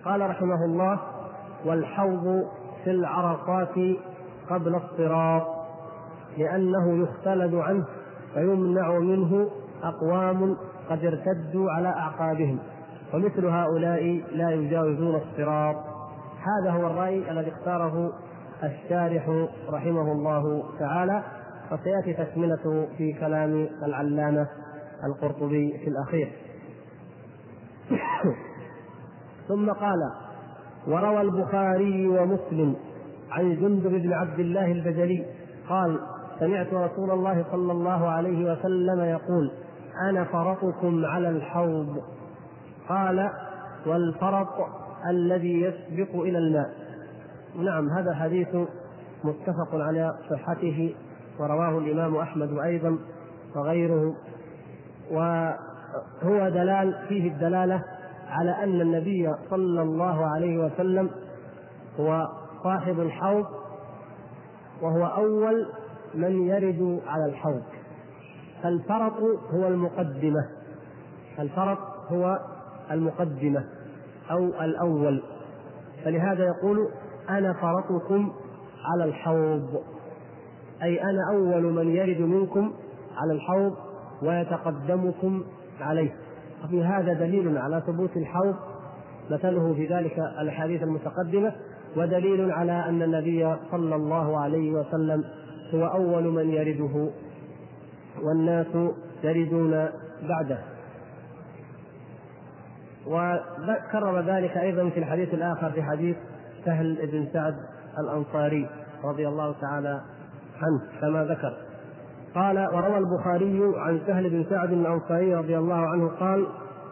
قال 0.05 0.29
رحمه 0.29 0.65
الله 0.65 0.99
والحوض 1.65 2.47
في 2.83 2.91
العرصات 2.91 3.75
قبل 4.49 4.75
الصراط 4.75 5.47
لأنه 6.37 7.03
يختلد 7.03 7.55
عنه 7.55 7.85
فيمنع 8.33 8.99
منه 8.99 9.49
أقوام 9.83 10.57
قد 10.89 11.05
ارتدوا 11.05 11.71
على 11.71 11.87
أعقابهم 11.87 12.59
ومثل 13.13 13.45
هؤلاء 13.45 14.23
لا 14.31 14.51
يجاوزون 14.51 15.15
الصراط. 15.15 15.75
هذا 16.43 16.71
هو 16.71 16.87
الرأي 16.87 17.31
الذي 17.31 17.51
اختاره 17.51 18.13
الشارح 18.63 19.47
رحمه 19.69 20.11
الله 20.11 20.63
تعالى 20.79 21.23
وسيأتي 21.71 22.13
تكملته 22.13 22.87
في 22.97 23.13
كلام 23.13 23.67
العلامة 23.83 24.47
القرطبي 25.03 25.77
في 25.77 25.89
الأخير. 25.89 26.31
ثم 29.47 29.71
قال 29.71 29.99
وروى 30.87 31.21
البخاري 31.21 32.07
ومسلم 32.07 32.75
عن 33.31 33.55
جندب 33.55 33.91
بن 33.91 34.13
عبد 34.13 34.39
الله 34.39 34.71
البجلي 34.71 35.25
قال 35.69 35.99
سمعت 36.39 36.73
رسول 36.73 37.11
الله 37.11 37.45
صلى 37.51 37.71
الله 37.71 38.07
عليه 38.07 38.51
وسلم 38.51 38.99
يقول 38.99 39.51
أنا 40.09 40.23
فرطكم 40.23 41.05
على 41.05 41.29
الحوض. 41.29 42.01
قال 42.89 43.29
والفرط 43.85 44.67
الذي 45.09 45.61
يسبق 45.61 46.15
إلى 46.15 46.37
الماء. 46.37 46.69
نعم 47.59 47.89
هذا 47.89 48.13
حديث 48.13 48.55
متفق 49.23 49.73
على 49.73 50.13
صحته 50.29 50.95
ورواه 51.39 51.77
الإمام 51.77 52.15
أحمد 52.15 52.59
أيضا 52.63 52.97
وغيره. 53.55 54.15
وهو 55.11 56.49
دلال 56.49 56.95
فيه 57.09 57.31
الدلالة 57.31 57.83
على 58.29 58.51
أن 58.63 58.81
النبي 58.81 59.33
صلى 59.49 59.81
الله 59.81 60.25
عليه 60.25 60.65
وسلم 60.65 61.09
هو 61.99 62.27
صاحب 62.63 62.99
الحوض 62.99 63.45
وهو 64.81 65.05
أول 65.05 65.67
من 66.15 66.47
يرد 66.47 67.01
على 67.07 67.25
الحوض. 67.25 67.63
الفرط 68.65 69.13
هو 69.53 69.67
المقدمة. 69.67 70.47
الفرط 71.39 71.77
هو 72.11 72.39
المقدمة 72.91 73.63
أو 74.31 74.45
الأول. 74.45 75.23
فلهذا 76.05 76.45
يقول 76.45 76.77
أنا 77.29 77.53
فرطكم 77.53 78.33
على 78.85 79.03
الحوض. 79.03 79.83
أي 80.83 81.03
أنا 81.03 81.19
أول 81.31 81.73
من 81.73 81.89
يرد 81.95 82.21
منكم 82.21 82.73
على 83.17 83.33
الحوض 83.33 83.73
ويتقدمكم 84.23 85.43
عليه. 85.81 86.15
وفي 86.63 86.83
هذا 86.83 87.13
دليل 87.13 87.57
على 87.57 87.83
ثبوت 87.87 88.17
الحوض 88.17 88.55
مثله 89.29 89.73
في 89.73 89.85
ذلك 89.85 90.19
الأحاديث 90.19 90.83
المتقدمة 90.83 91.53
ودليل 91.97 92.51
على 92.51 92.71
أن 92.71 93.01
النبي 93.01 93.55
صلى 93.71 93.95
الله 93.95 94.39
عليه 94.39 94.71
وسلم 94.71 95.23
هو 95.73 95.85
أول 95.85 96.23
من 96.23 96.49
يرده 96.49 97.09
والناس 98.21 98.91
يردون 99.23 99.89
بعده. 100.29 100.59
وكرر 103.07 104.19
ذلك 104.21 104.57
أيضا 104.57 104.89
في 104.89 104.99
الحديث 104.99 105.33
الآخر 105.33 105.71
في 105.71 105.83
حديث 105.83 106.15
سهل 106.65 107.07
بن 107.11 107.27
سعد 107.33 107.55
الأنصاري 107.99 108.69
رضي 109.03 109.27
الله 109.27 109.55
تعالى 109.61 110.01
عنه 110.61 110.81
كما 111.01 111.25
ذكر. 111.25 111.53
قال 112.35 112.67
وروى 112.73 112.97
البخاري 112.97 113.61
عن 113.75 114.01
سهل 114.07 114.29
بن 114.29 114.45
سعد 114.49 114.71
الأنصاري 114.71 115.35
رضي 115.35 115.57
الله 115.57 115.87
عنه 115.87 116.07
قال 116.07 116.47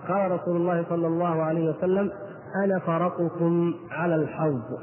قال 0.08 0.32
رسول 0.32 0.56
الله 0.56 0.86
صلى 0.90 1.08
الله 1.08 1.44
عليه 1.44 1.70
وسلم 1.70 2.12
أنا 2.64 2.80
فرطكم 2.80 3.74
على 3.92 4.16
الحوض. 4.16 4.80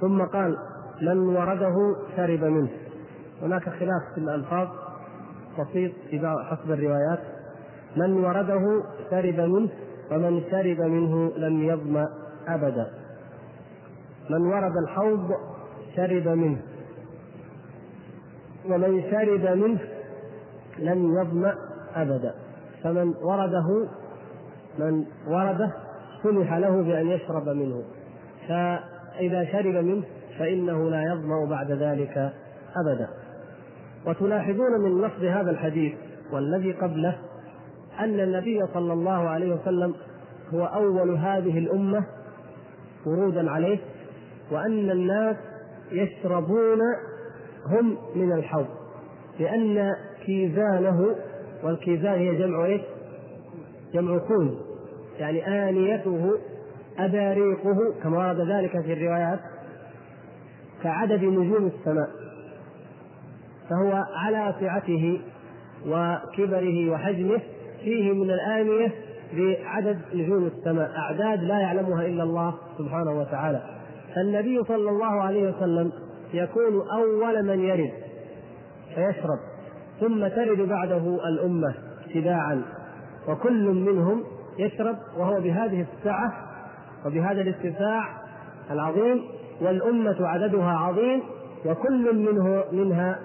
ثم 0.00 0.22
قال 0.22 0.56
من 1.02 1.18
ورده 1.18 1.74
شرب 2.16 2.44
منه. 2.44 2.68
هناك 3.42 3.62
خلاف 3.62 4.02
في 4.14 4.20
الألفاظ 4.20 4.68
بسيط 5.58 5.92
في 6.10 6.44
حسب 6.50 6.70
الروايات. 6.70 7.20
من 7.96 8.24
ورده 8.24 8.82
شرب 9.10 9.40
منه 9.40 9.68
ومن 10.10 10.42
شرب 10.50 10.80
منه 10.80 11.32
لم 11.36 11.62
يظمأ 11.62 12.08
أبدا. 12.48 12.86
من 14.30 14.46
ورد 14.46 14.72
الحوض 14.82 15.30
شرب 15.96 16.28
منه. 16.28 16.58
ومن 18.72 19.02
شرب 19.10 19.58
منه 19.58 19.78
لم 20.78 21.18
يظمأ 21.18 21.54
أبدا. 21.94 22.34
فمن 22.82 23.14
ورده 23.22 23.88
من 24.78 25.04
ورده 25.28 25.72
سمح 26.22 26.54
له 26.54 26.82
بأن 26.82 27.06
يشرب 27.06 27.48
منه. 27.48 27.82
فإذا 28.48 29.44
شرب 29.52 29.84
منه 29.84 30.02
فإنه 30.38 30.90
لا 30.90 31.02
يظمأ 31.02 31.46
بعد 31.50 31.72
ذلك 31.72 32.32
أبدا. 32.76 33.08
وتلاحظون 34.06 34.80
من 34.80 35.02
لفظ 35.02 35.24
هذا 35.24 35.50
الحديث 35.50 35.94
والذي 36.32 36.72
قبله 36.72 37.16
أن 38.00 38.20
النبي 38.20 38.66
صلى 38.74 38.92
الله 38.92 39.28
عليه 39.28 39.54
وسلم 39.54 39.94
هو 40.54 40.64
أول 40.64 41.10
هذه 41.10 41.58
الأمة 41.58 42.04
ورودا 43.06 43.50
عليه 43.50 43.78
وأن 44.50 44.90
الناس 44.90 45.36
يشربون 45.92 46.78
هم 47.66 47.96
من 48.14 48.32
الحوض 48.32 48.66
لأن 49.38 49.92
كيزانه 50.26 51.16
والكيزان 51.64 52.18
هي 52.18 52.36
جمع 52.36 52.64
إيش؟ 52.64 52.80
جمع 53.94 54.18
كوز 54.18 54.50
يعني 55.18 55.68
آنيته 55.68 56.38
أباريقه 56.98 57.94
كما 58.02 58.18
ورد 58.18 58.40
ذلك 58.40 58.80
في 58.80 58.92
الروايات 58.92 59.40
كعدد 60.82 61.24
نجوم 61.24 61.66
السماء 61.66 62.08
فهو 63.70 64.04
على 64.14 64.54
سعته 64.60 65.20
وكبره 65.86 66.90
وحجمه 66.90 67.40
فيه 67.84 68.12
من 68.12 68.30
الآنية 68.30 68.92
بعدد 69.32 69.98
نجوم 70.14 70.46
السماء 70.46 70.90
أعداد 70.96 71.42
لا 71.42 71.60
يعلمها 71.60 72.06
إلا 72.06 72.22
الله 72.22 72.54
سبحانه 72.78 73.20
وتعالى 73.20 73.62
فالنبي 74.14 74.64
صلى 74.64 74.90
الله 74.90 75.22
عليه 75.22 75.50
وسلم 75.50 75.92
يكون 76.34 76.88
أول 76.92 77.46
من 77.46 77.60
يرد 77.60 77.92
فيشرب 78.94 79.38
ثم 80.00 80.28
ترد 80.28 80.68
بعده 80.68 81.18
الأمة 81.28 81.74
تباعا 82.14 82.62
وكل 83.28 83.64
منهم 83.68 84.24
يشرب 84.58 84.96
وهو 85.18 85.40
بهذه 85.40 85.86
السعة 85.98 86.32
وبهذا 87.06 87.40
الارتفاع 87.40 88.04
العظيم 88.70 89.22
والأمة 89.60 90.26
عددها 90.26 90.70
عظيم 90.70 91.22
وكل 91.66 92.16
منه 92.16 92.64
منها 92.72 93.18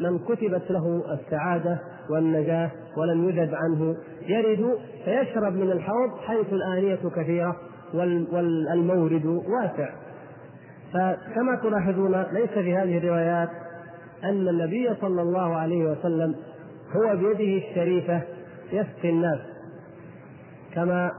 من 0.00 0.18
كتبت 0.18 0.70
له 0.70 1.02
السعادة 1.12 1.78
والنجاة 2.10 2.70
ولم 2.96 3.28
يذب 3.28 3.54
عنه 3.54 3.96
يرد 4.28 4.78
فيشرب 5.04 5.52
من 5.52 5.70
الحوض 5.72 6.18
حيث 6.26 6.52
الآنية 6.52 6.98
كثيرة 7.16 7.56
والمورد 7.94 9.26
واسع. 9.26 9.88
فكما 10.92 11.56
تلاحظون 11.62 12.22
ليس 12.32 12.50
في 12.50 12.76
هذه 12.76 12.98
الروايات 12.98 13.48
أن 14.24 14.48
النبي 14.48 14.94
صلى 15.00 15.22
الله 15.22 15.56
عليه 15.56 15.84
وسلم 15.90 16.34
هو 16.96 17.16
بيده 17.16 17.68
الشريفة 17.68 18.22
يسقي 18.72 19.10
الناس 19.10 19.38
كما 20.74 21.12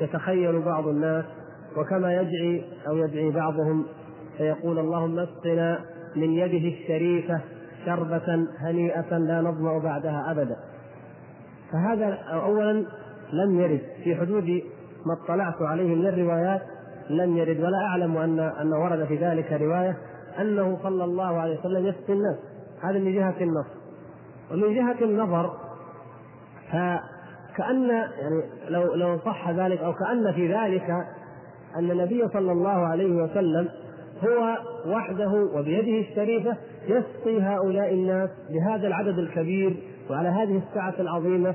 يتخيل 0.00 0.62
بعض 0.62 0.88
الناس 0.88 1.24
وكما 1.76 2.14
يدعي 2.14 2.64
أو 2.88 2.96
يدعي 2.96 3.30
بعضهم 3.30 3.86
فيقول 4.38 4.78
اللهم 4.78 5.18
اسقنا 5.18 5.78
من 6.16 6.32
يده 6.32 6.68
الشريفة 6.68 7.40
شربة 7.86 8.46
هنيئة 8.58 9.18
لا 9.18 9.40
نظمأ 9.40 9.78
بعدها 9.78 10.30
أبدا. 10.30 10.56
فهذا 11.72 12.18
أولا 12.32 12.84
لم 13.32 13.60
يرد 13.60 13.80
في 14.04 14.16
حدود 14.16 14.62
ما 15.06 15.12
اطلعت 15.24 15.62
عليه 15.62 15.94
من 15.94 16.06
الروايات 16.06 16.62
لم 17.10 17.36
يرد 17.36 17.60
ولا 17.60 17.78
أعلم 17.78 18.16
أن 18.16 18.40
أن 18.40 18.72
ورد 18.72 19.04
في 19.04 19.16
ذلك 19.16 19.52
رواية 19.52 19.96
أنه 20.40 20.78
صلى 20.82 21.04
الله 21.04 21.40
عليه 21.40 21.58
وسلم 21.60 21.86
يسقي 21.86 22.12
الناس. 22.12 22.36
هذا 22.82 22.98
من 22.98 23.14
جهة 23.14 23.34
النص 23.40 23.66
ومن 24.52 24.74
جهة 24.74 25.04
النظر 25.04 25.52
فكأن 26.68 27.88
يعني 27.88 28.42
لو 28.68 28.94
لو 28.94 29.18
صح 29.18 29.50
ذلك 29.50 29.78
أو 29.78 29.92
كأن 29.92 30.32
في 30.32 30.54
ذلك 30.54 30.90
أن 31.76 31.90
النبي 31.90 32.28
صلى 32.28 32.52
الله 32.52 32.86
عليه 32.86 33.22
وسلم 33.22 33.68
هو 34.24 34.58
وحده 34.86 35.48
وبيده 35.54 36.08
الشريفة 36.08 36.56
يسقي 36.86 37.42
هؤلاء 37.42 37.94
الناس 37.94 38.30
بهذا 38.50 38.86
العدد 38.86 39.18
الكبير 39.18 39.76
وعلى 40.10 40.28
هذه 40.28 40.62
السعة 40.68 40.94
العظيمة. 40.98 41.54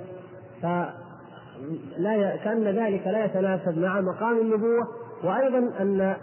فلا 0.62 2.36
كأن 2.44 2.64
ذلك 2.64 3.08
لا 3.08 3.26
يتناسب 3.26 3.78
مع 3.78 4.02
مقام 4.02 4.38
النبوة 4.38 4.88
وأيضا 5.24 5.82
أن 5.82 5.98
لا 5.98 6.18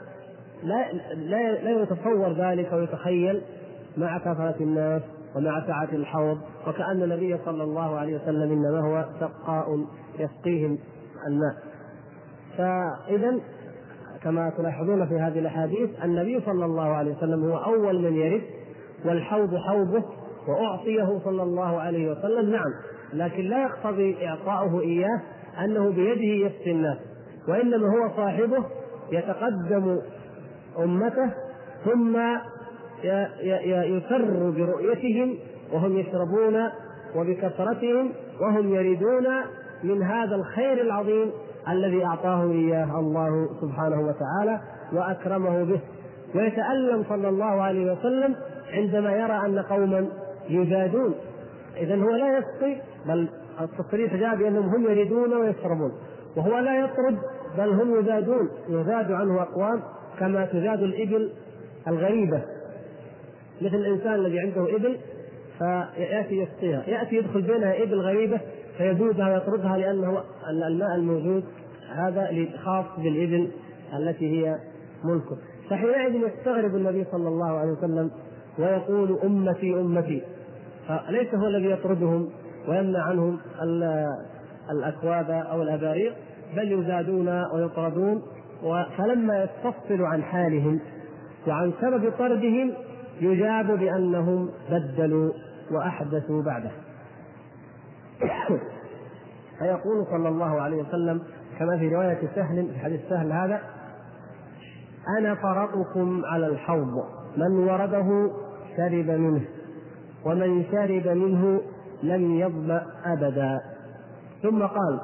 لا 1.14 1.52
لا 1.52 1.82
يتصور 1.82 2.32
ذلك 2.32 2.72
ويتخيل 2.72 3.42
مع 3.96 4.18
كثرة 4.18 4.54
الناس 4.60 5.02
ومع 5.36 5.66
سعة 5.66 5.88
الحوض 5.92 6.38
وكأن 6.66 7.02
النبي 7.02 7.38
صلى 7.44 7.62
الله 7.62 7.98
عليه 7.98 8.16
وسلم 8.16 8.52
إنما 8.52 8.80
هو 8.80 9.04
سقاء 9.20 9.86
يسقيهم 10.18 10.78
الماء. 11.28 11.54
فإذا 12.58 13.40
كما 14.22 14.52
تلاحظون 14.58 15.08
في 15.08 15.14
هذه 15.14 15.38
الأحاديث 15.38 15.90
النبي 16.04 16.40
صلى 16.40 16.64
الله 16.64 16.88
عليه 16.88 17.16
وسلم 17.16 17.44
هو 17.44 17.56
أول 17.56 18.02
من 18.02 18.14
يرد 18.14 18.42
والحوض 19.04 19.56
حوضه 19.56 20.04
وأعطيه 20.48 21.18
صلى 21.24 21.42
الله 21.42 21.80
عليه 21.80 22.10
وسلم. 22.10 22.50
نعم 22.50 22.70
لكن 23.12 23.42
لا 23.42 23.62
يقتضي 23.62 24.28
إعطاؤه 24.28 24.80
إياه 24.80 25.20
أنه 25.64 25.90
بيده 25.90 26.46
يسقي 26.46 26.70
الناس 26.70 26.98
وإنما 27.48 27.86
هو 27.86 28.16
صاحبه 28.16 28.64
يتقدم 29.12 29.98
أمته 30.78 31.30
ثم 31.84 32.16
يسر 33.84 34.50
برؤيتهم 34.50 35.34
وهم 35.72 35.98
يشربون 35.98 36.68
وبكثرتهم 37.16 38.12
وهم 38.40 38.74
يريدون 38.74 39.26
من 39.84 40.02
هذا 40.02 40.34
الخير 40.36 40.80
العظيم 40.80 41.30
الذي 41.68 42.04
أعطاه 42.04 42.50
إياه 42.50 43.00
الله 43.00 43.48
سبحانه 43.60 44.00
وتعالى 44.00 44.60
وأكرمه 44.92 45.64
به. 45.64 45.80
ويتألم 46.34 47.04
صلى 47.08 47.28
الله 47.28 47.62
عليه 47.62 47.92
وسلم 47.92 48.36
عندما 48.72 49.12
يرى 49.12 49.46
أن 49.46 49.58
قوما 49.58 50.08
يزادون 50.48 51.14
إذا 51.76 51.96
هو 51.96 52.10
لا 52.10 52.38
يسقي 52.38 52.76
بل 53.06 53.28
التصريح 53.60 54.14
جاء 54.14 54.36
بأنهم 54.36 54.68
هم 54.68 54.84
يريدون 54.84 55.32
ويشربون. 55.34 55.92
وهو 56.36 56.58
لا 56.58 56.80
يطرد 56.80 57.18
بل 57.58 57.68
هم 57.68 58.00
يزادون 58.00 58.48
يزاد 58.68 59.12
عنه 59.12 59.42
أقوام 59.42 59.82
كما 60.18 60.46
تزاد 60.46 60.82
الإبل 60.82 61.32
الغريبة. 61.88 62.42
مثل 63.62 63.74
الإنسان 63.74 64.14
الذي 64.14 64.40
عنده 64.40 64.76
إبل 64.76 64.98
فيأتي 65.58 66.34
يسقيها. 66.34 66.82
يأتي 66.86 67.16
يدخل 67.16 67.42
بينها 67.42 67.82
إبل 67.82 68.00
غريبة 68.00 68.40
فيزودها 68.78 69.28
ويطردها 69.28 69.78
لأنه 69.78 70.22
الماء 70.68 70.94
الموجود 70.94 71.44
هذا 71.94 72.46
خاص 72.64 72.84
بالإبل 72.98 73.50
التي 73.98 74.30
هي 74.30 74.58
ملكه. 75.04 75.36
فحينئذ 75.70 76.14
يستغرب 76.14 76.76
النبي 76.76 77.04
صلى 77.12 77.28
الله 77.28 77.58
عليه 77.58 77.72
وسلم 77.72 78.10
ويقول 78.58 79.18
أمتي 79.24 79.74
أمتي. 79.74 80.22
فليس 80.88 81.34
هو 81.34 81.46
الذي 81.46 81.70
يطردهم 81.70 82.28
ويمنع 82.68 83.02
عنهم 83.02 83.38
الأكواب 84.70 85.30
أو 85.30 85.62
الأباريق 85.62 86.14
بل 86.56 86.72
يزادون 86.72 87.28
ويطردون 87.54 88.22
فلما 88.98 89.42
يستفصل 89.44 90.02
عن 90.02 90.22
حالهم 90.22 90.80
وعن 91.46 91.72
سبب 91.80 92.12
طردهم 92.18 92.72
يجاب 93.20 93.78
بأنهم 93.78 94.50
بدلوا 94.70 95.32
وأحدثوا 95.70 96.42
بعده. 96.42 96.70
فيقول 99.58 100.06
صلى 100.10 100.28
الله 100.28 100.60
عليه 100.60 100.82
وسلم 100.82 101.22
كما 101.58 101.78
في 101.78 101.94
رواية 101.94 102.18
سهل 102.34 102.68
في 102.72 102.78
حديث 102.78 103.00
سهل 103.08 103.32
هذا 103.32 103.60
أنا 105.18 105.34
فرطكم 105.34 106.24
على 106.24 106.46
الحوض 106.46 107.04
من 107.36 107.68
ورده 107.68 108.30
شرب 108.76 109.10
منه 109.10 109.44
ومن 110.24 110.64
شرب 110.72 111.08
منه 111.08 111.60
لم 112.02 112.34
يظمأ 112.34 112.86
أبدا. 113.04 113.60
ثم 114.42 114.62
قال 114.62 115.00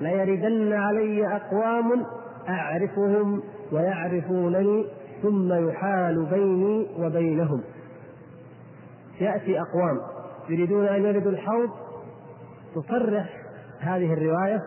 ليردن 0.00 0.72
علي 0.72 1.36
أقوام 1.36 2.06
أعرفهم 2.48 3.42
ويعرفونني 3.72 4.86
ثم 5.22 5.68
يحال 5.68 6.26
بيني 6.26 6.86
وبينهم. 6.98 7.60
يأتي 9.20 9.60
أقوام 9.60 10.00
يريدون 10.48 10.86
أن 10.86 11.04
يردوا 11.04 11.32
الحوض. 11.32 11.70
تصرح 12.74 13.42
هذه 13.80 14.12
الرواية 14.12 14.62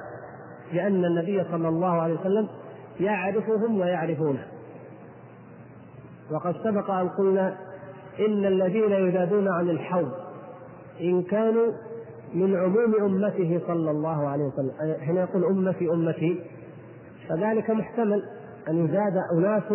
بأن 0.73 1.05
النبي 1.05 1.43
صلى 1.51 1.67
الله 1.67 2.01
عليه 2.01 2.19
وسلم 2.19 2.47
يعرفهم 2.99 3.79
ويعرفونه. 3.79 4.47
وقد 6.31 6.55
سبق 6.63 6.91
أن 6.91 7.09
قلنا 7.09 7.57
إن 8.19 8.45
الذين 8.45 8.91
يزادون 8.91 9.47
عن 9.47 9.69
الحوض 9.69 10.11
إن 11.01 11.23
كانوا 11.23 11.71
من 12.33 12.55
عموم 12.55 12.95
أمته 13.01 13.61
صلى 13.67 13.91
الله 13.91 14.27
عليه 14.27 14.43
وسلم. 14.43 14.71
حين 15.01 15.15
يقول 15.15 15.45
أمتي 15.45 15.89
أمتي 15.89 16.43
فذلك 17.29 17.69
محتمل 17.69 18.23
أن 18.69 18.85
يزاد 18.85 19.13
أناس 19.33 19.71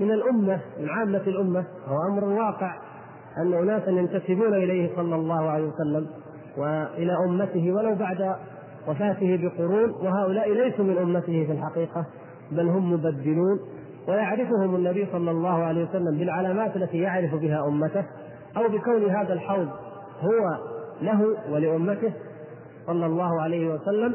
من 0.00 0.10
الأمة 0.10 0.60
من 0.80 0.88
عامة 0.88 1.22
الأمة. 1.26 1.64
هو 1.86 1.96
أمر 2.12 2.24
واقع 2.24 2.74
أن 3.38 3.52
أناسا 3.52 3.90
ينتسبون 3.90 4.54
إليه 4.54 4.96
صلى 4.96 5.14
الله 5.14 5.50
عليه 5.50 5.68
وسلم 5.68 6.06
وإلى 6.56 7.12
أمته 7.28 7.72
ولو 7.72 7.94
بعد 7.94 8.36
وفاته 8.88 9.36
بقرون. 9.42 9.90
وهؤلاء 9.90 10.52
ليسوا 10.52 10.84
من 10.84 10.98
أمته 10.98 11.46
في 11.46 11.52
الحقيقة 11.52 12.06
بل 12.52 12.68
هم 12.68 12.92
مبدلون. 12.92 13.58
ويعرفهم 14.08 14.74
النبي 14.74 15.06
صلى 15.12 15.30
الله 15.30 15.64
عليه 15.64 15.84
وسلم 15.84 16.18
بالعلامات 16.18 16.76
التي 16.76 16.98
يعرف 16.98 17.34
بها 17.34 17.66
أمته 17.68 18.04
أو 18.56 18.68
بكون 18.68 19.10
هذا 19.10 19.32
الحوض 19.32 19.68
هو 20.20 20.58
له 21.02 21.36
ولأمته 21.50 22.12
صلى 22.86 23.06
الله 23.06 23.42
عليه 23.42 23.74
وسلم 23.74 24.14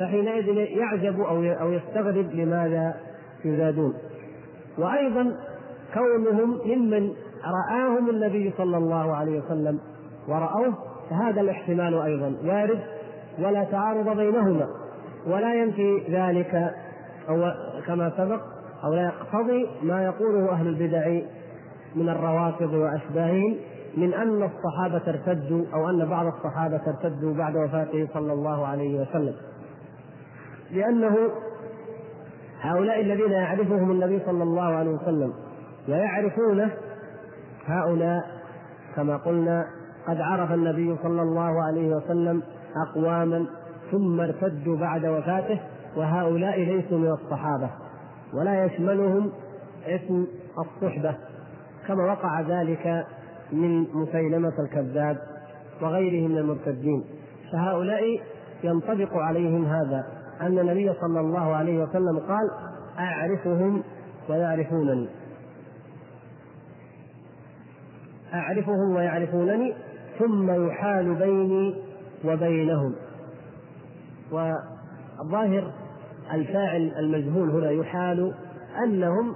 فحينئذ 0.00 0.48
يعجب 0.56 1.20
أو 1.20 1.42
أو 1.44 1.72
يستغرب 1.72 2.34
لماذا 2.34 2.94
يزادون. 3.44 3.94
وأيضا 4.78 5.36
كونهم 5.94 6.60
ممن 6.66 7.10
رآهم 7.44 8.10
النبي 8.10 8.52
صلى 8.58 8.76
الله 8.76 9.16
عليه 9.16 9.40
وسلم 9.40 9.80
ورأوه 10.28 10.74
فهذا 11.10 11.40
الاحتمال 11.40 11.94
أيضا 12.02 12.34
وارد 12.44 12.78
ولا 13.38 13.64
تعارض 13.64 14.16
بينهما 14.16 14.68
ولا 15.26 15.54
ينفي 15.54 16.02
ذلك 16.10 16.74
أو 17.28 17.52
كما 17.86 18.12
سبق 18.16 18.40
أو 18.84 18.94
لا 18.94 19.02
يقتضي 19.02 19.66
ما 19.82 20.04
يقوله 20.04 20.52
أهل 20.52 20.66
البدع 20.66 21.20
من 21.96 22.08
الروافض 22.08 22.72
وأشباههم. 22.72 23.56
من 23.98 24.14
أن 24.14 24.42
الصحابة 24.42 25.02
ارتدوا 25.08 25.64
أو 25.74 25.90
أن 25.90 26.08
بعض 26.08 26.26
الصحابة 26.26 26.80
ارتدوا 26.86 27.34
بعد 27.34 27.56
وفاته 27.56 28.08
صلى 28.14 28.32
الله 28.32 28.66
عليه 28.66 29.00
وسلم. 29.00 29.34
لأنه 30.70 31.16
هؤلاء 32.60 33.00
الذين 33.00 33.32
يعرفهم 33.32 33.90
النبي 33.90 34.20
صلى 34.26 34.42
الله 34.42 34.62
عليه 34.62 34.90
وسلم 34.90 35.32
ويعرفونه 35.88 36.70
هؤلاء 37.66 38.22
كما 38.96 39.16
قلنا 39.16 39.66
قد 40.08 40.20
عرف 40.20 40.52
النبي 40.52 40.96
صلى 41.02 41.22
الله 41.22 41.62
عليه 41.62 41.96
وسلم 41.96 42.42
أقواما 42.88 43.46
ثم 43.90 44.20
ارتدوا 44.20 44.76
بعد 44.76 45.06
وفاته 45.06 45.60
وهؤلاء 45.96 46.60
ليسوا 46.60 46.98
من 46.98 47.10
الصحابة 47.10 47.70
ولا 48.34 48.64
يشملهم 48.64 49.32
اسم 49.86 50.26
الصحبة 50.58 51.14
كما 51.86 52.12
وقع 52.12 52.40
ذلك 52.40 53.06
من 53.52 53.86
مسيلمة 53.94 54.52
الكذاب 54.58 55.18
وغيره 55.82 56.28
من 56.28 56.38
المرتدين. 56.38 57.04
فهؤلاء 57.52 58.20
ينطبق 58.64 59.16
عليهم 59.16 59.64
هذا 59.64 60.06
أن 60.40 60.58
النبي 60.58 60.92
صلى 61.00 61.20
الله 61.20 61.54
عليه 61.56 61.82
وسلم 61.82 62.18
قال 62.18 62.50
أعرفهم 62.98 63.82
ويعرفونني. 64.28 65.08
أعرفهم 68.34 68.96
ويعرفونني 68.96 69.74
ثم 70.18 70.66
يحال 70.66 71.14
بيني 71.14 71.74
وبينهم. 72.24 72.94
والظاهر 74.32 75.72
الفاعل 76.32 76.92
المجهول 76.98 77.50
هنا 77.50 77.70
يحال 77.70 78.34
أنهم 78.84 79.34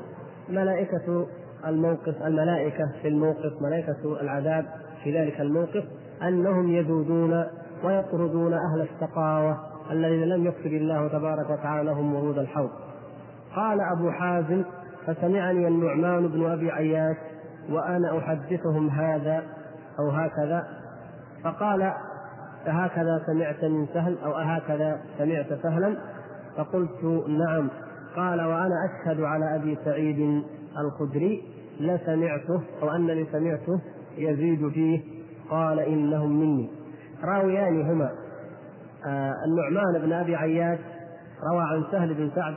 ملائكة 0.48 1.27
الموقف 1.66 2.22
الملائكة 2.27 2.92
في 3.03 3.09
الموقف 3.09 3.62
ملائكة 3.62 4.20
العذاب 4.20 4.64
في 5.05 5.18
ذلك 5.18 5.40
الموقف 5.40 5.85
أنهم 6.22 6.68
يذودون 6.68 7.44
ويطردون 7.85 8.53
أهل 8.53 8.81
الشقاوة 8.81 9.59
الذين 9.90 10.25
لم 10.25 10.46
يكتب 10.46 10.72
الله 10.72 11.09
تبارك 11.09 11.51
وتعالى 11.51 11.90
لهم 11.90 12.14
ورود 12.14 12.38
الحوض. 12.38 12.70
قال 13.57 13.81
أبو 13.81 14.11
حازم 14.11 14.64
فسمعني 15.07 15.68
النعمان 15.68 16.29
بن 16.29 16.51
أبي 16.51 16.72
عياش 16.72 17.16
وأنا 17.70 18.18
أحدثهم 18.18 18.88
هذا 18.88 19.42
أو 19.98 20.09
هكذا. 20.11 20.66
فقال 21.44 21.92
أهكذا 22.66 23.22
سمعت 23.27 23.64
من 23.64 23.87
سهل 23.94 24.18
أو 24.25 24.33
أهكذا 24.33 25.01
سمعت 25.18 25.46
سهلا؟ 25.62 25.96
فقلت 26.57 27.05
نعم. 27.29 27.68
قال 28.16 28.40
وأنا 28.40 28.75
أشهد 28.85 29.20
على 29.20 29.55
أبي 29.57 29.79
سعيد 29.85 30.42
الخدري 30.79 31.42
لسمعته 31.80 32.62
أو 32.82 32.90
أنني 32.90 33.26
سمعته 33.32 33.80
يزيد 34.18 34.68
فيه 34.68 35.00
قال 35.50 35.80
إنهم 35.80 36.40
مني. 36.40 36.70
راويان 37.24 37.90
هما. 37.90 38.11
آه 39.06 39.35
النعمان 39.46 40.06
بن 40.06 40.12
أبي 40.12 40.37
عياش 40.37 40.78
روى 41.52 41.62
عن 41.62 41.85
سهل 41.92 42.14
بن 42.14 42.30
سعد 42.35 42.54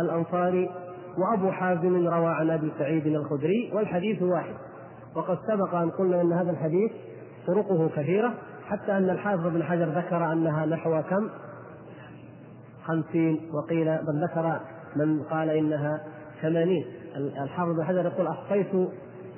الأنصاري 0.00 0.70
وأبو 1.18 1.50
حازم 1.50 2.08
روى 2.08 2.28
عن 2.28 2.50
أبي 2.50 2.72
سعيد 2.78 3.06
الخدري 3.06 3.72
والحديث 3.74 4.22
واحد. 4.22 4.54
وقد 5.16 5.38
سبق 5.46 5.74
أن 5.74 5.90
قلنا 5.90 6.20
أن 6.20 6.32
هذا 6.32 6.50
الحديث 6.50 6.92
طرقه 7.46 7.88
كثيرة 7.88 8.34
حتى 8.66 8.96
أن 8.96 9.10
الحافظ 9.10 9.46
بن 9.46 9.62
حجر 9.62 9.84
ذكر 9.84 10.32
أنها 10.32 10.66
نحو 10.66 11.02
كم؟ 11.02 11.28
خمسين 12.84 13.40
وقيل 13.54 13.84
بل 13.84 14.24
ذكر 14.24 14.60
من 14.96 15.22
قال 15.22 15.50
إنها 15.50 16.00
ثمانين. 16.42 16.84
الحافظ 17.16 17.76
بن 17.76 17.84
حجر 17.84 18.06
يقول 18.06 18.26
أحصيت 18.26 18.88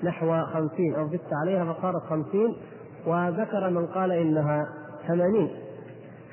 نحو 0.04 0.44
خمسين 0.44 0.94
أو 0.94 1.08
زدت 1.08 1.32
عليها 1.42 1.72
فصارت 1.72 2.02
خمسين 2.02 2.56
وذكر 3.06 3.70
من 3.70 3.86
قال 3.86 4.12
إنها 4.12 4.66
ثمانين. 5.08 5.50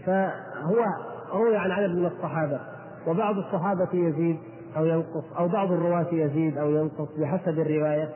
فهو 0.06 0.84
روي 1.34 1.58
عن 1.58 1.72
عدد 1.72 1.90
من 1.90 2.06
الصحابة 2.06 2.60
وبعض 3.08 3.38
الصحابة 3.38 3.88
يزيد 3.94 4.38
أو 4.78 4.86
ينقص 4.86 5.24
أو 5.38 5.48
بعض 5.48 5.72
الرواة 5.72 6.08
يزيد 6.12 6.58
أو 6.58 6.70
ينقص 6.70 7.08
بحسب 7.20 7.60
الرواية 7.60 8.10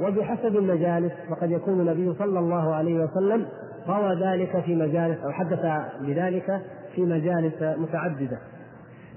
وبحسب 0.00 0.56
المجالس 0.56 1.12
فقد 1.30 1.50
يكون 1.50 1.80
النبي 1.80 2.14
صلى 2.18 2.38
الله 2.38 2.74
عليه 2.74 3.04
وسلم 3.04 3.46
روى 3.88 4.14
ذلك 4.24 4.60
في 4.64 4.74
مجالس 4.74 5.24
أو 5.24 5.32
حدث 5.32 5.60
بذلك 6.00 6.62
في 6.94 7.02
مجالس 7.02 7.62
متعددة. 7.62 8.38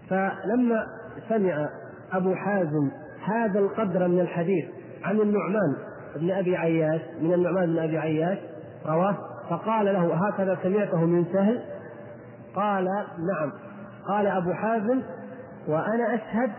فلما 0.09 0.87
سمع 1.29 1.69
أبو 2.13 2.35
حازم 2.35 2.91
هذا 3.23 3.59
القدر 3.59 4.07
من 4.07 4.19
الحديث 4.19 4.65
عن 5.03 5.19
النعمان 5.19 5.75
بن 6.15 6.31
أبي 6.31 6.57
عياش 6.57 7.01
من 7.21 7.33
النعمان 7.33 7.65
بن 7.65 7.79
أبي 7.79 7.97
عياش 7.97 8.37
رواه. 8.85 9.17
فقال 9.49 9.85
له 9.85 10.27
هكذا 10.27 10.57
سمعته 10.63 11.05
من 11.05 11.25
سهل؟ 11.33 11.61
قال 12.55 12.85
نعم. 13.33 13.51
قال 14.07 14.27
أبو 14.27 14.53
حازم 14.53 15.01
وأنا 15.67 16.15
أشهد 16.15 16.51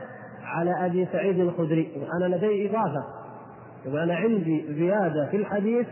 على 0.44 0.86
أبي 0.86 1.08
سعيد 1.12 1.40
الخدري 1.40 2.06
أنا 2.12 2.36
لدي 2.36 2.70
إضافة 2.70 3.04
وأنا 3.86 4.14
عندي 4.14 4.66
زيادة 4.68 5.26
في 5.30 5.36
الحديث 5.36 5.86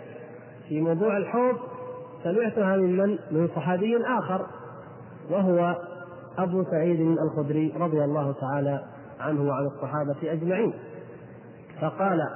في 0.69 0.81
موضوع 0.81 1.17
الحوض 1.17 1.57
سمعتها 2.25 2.77
من؟ 2.77 3.19
من؟ 3.31 3.49
صحابي 3.57 3.97
آخر 3.97 4.47
وهو 5.31 5.77
أبو 6.39 6.65
سعيد 6.71 7.01
الخدري 7.01 7.75
رضي 7.77 8.05
الله 8.05 8.35
تعالى 8.41 8.81
عنه 9.21 9.49
وعن 9.49 9.67
الصحابة 9.67 10.33
أجمعين. 10.33 10.73
فقال 11.81 12.29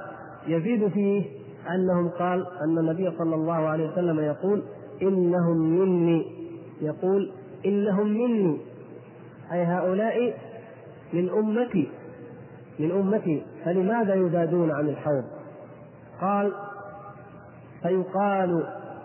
يزيد 0.47 0.87
فيه 0.87 1.25
أنهم 1.69 2.09
قال 2.09 2.47
أن 2.61 2.77
النبي 2.77 3.11
صلى 3.17 3.35
الله 3.35 3.53
عليه 3.53 3.91
وسلم 3.91 4.19
يقول 4.19 4.63
إنهم 5.01 5.57
مني. 5.57 6.25
يقول 6.81 7.31
إنهم 7.65 8.07
مني. 8.07 8.57
أي 9.51 9.63
هؤلاء 9.63 10.33
من 11.13 11.29
أمتي. 11.29 11.89
من 12.79 12.91
أمتي. 12.91 13.43
فلماذا 13.65 14.13
يزادون 14.13 14.71
عن 14.71 14.89
الحوض؟ 14.89 15.23
قال 16.21 16.53
فيقال 17.81 18.63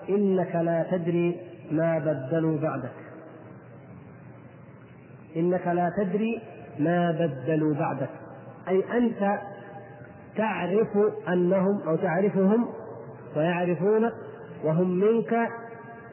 إنك 0.08 0.54
لا 0.54 0.86
تدري 0.90 1.40
ما 1.70 1.98
بدلوا 1.98 2.58
بعدك. 2.58 2.92
إنك 5.36 5.66
لا 5.66 5.92
تدري 5.96 6.42
ما 6.78 7.10
بدلوا 7.10 7.74
بعدك. 7.74 8.10
أي 8.68 8.98
أنت 8.98 9.38
تعرف 10.36 10.88
أنهم 11.28 11.80
أو 11.88 11.96
تعرفهم 11.96 12.68
ويعرفونك 13.36 14.12
وهم 14.64 14.90
منك 14.90 15.48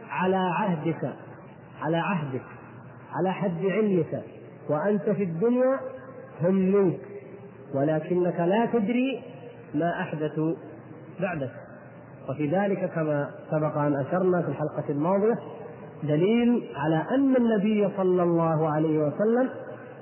على 0.09 0.35
عهدك 0.35 1.13
على 1.81 1.97
عهدك 1.97 2.45
على 3.13 3.33
حد 3.33 3.65
علمك. 3.65 4.23
وأنت 4.69 5.09
في 5.09 5.23
الدنيا 5.23 5.79
هم 6.41 6.55
منك 6.55 6.99
ولكنك 7.73 8.39
لا 8.39 8.65
تدري 8.65 9.21
ما 9.73 10.01
أحدثوا 10.01 10.53
بعدك. 11.19 11.51
وفي 12.29 12.47
ذلك 12.47 12.91
كما 12.95 13.29
سبق 13.51 13.77
أن 13.77 13.95
أشرنا 13.95 14.41
في 14.41 14.47
الحلقة 14.47 14.83
الماضية 14.89 15.37
دليل 16.03 16.69
على 16.75 17.05
أن 17.11 17.35
النبي 17.35 17.89
صلى 17.97 18.23
الله 18.23 18.69
عليه 18.69 18.99
وسلم 18.99 19.49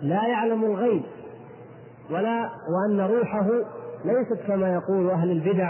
لا 0.04 0.28
يعلم 0.28 0.64
الغيب 0.64 1.02
ولا 2.12 2.50
وأن 2.70 3.02
روحه 3.02 3.48
ليست 4.06 4.48
كما 4.48 4.74
يقول 4.74 5.10
أهل 5.10 5.32
البدع 5.32 5.70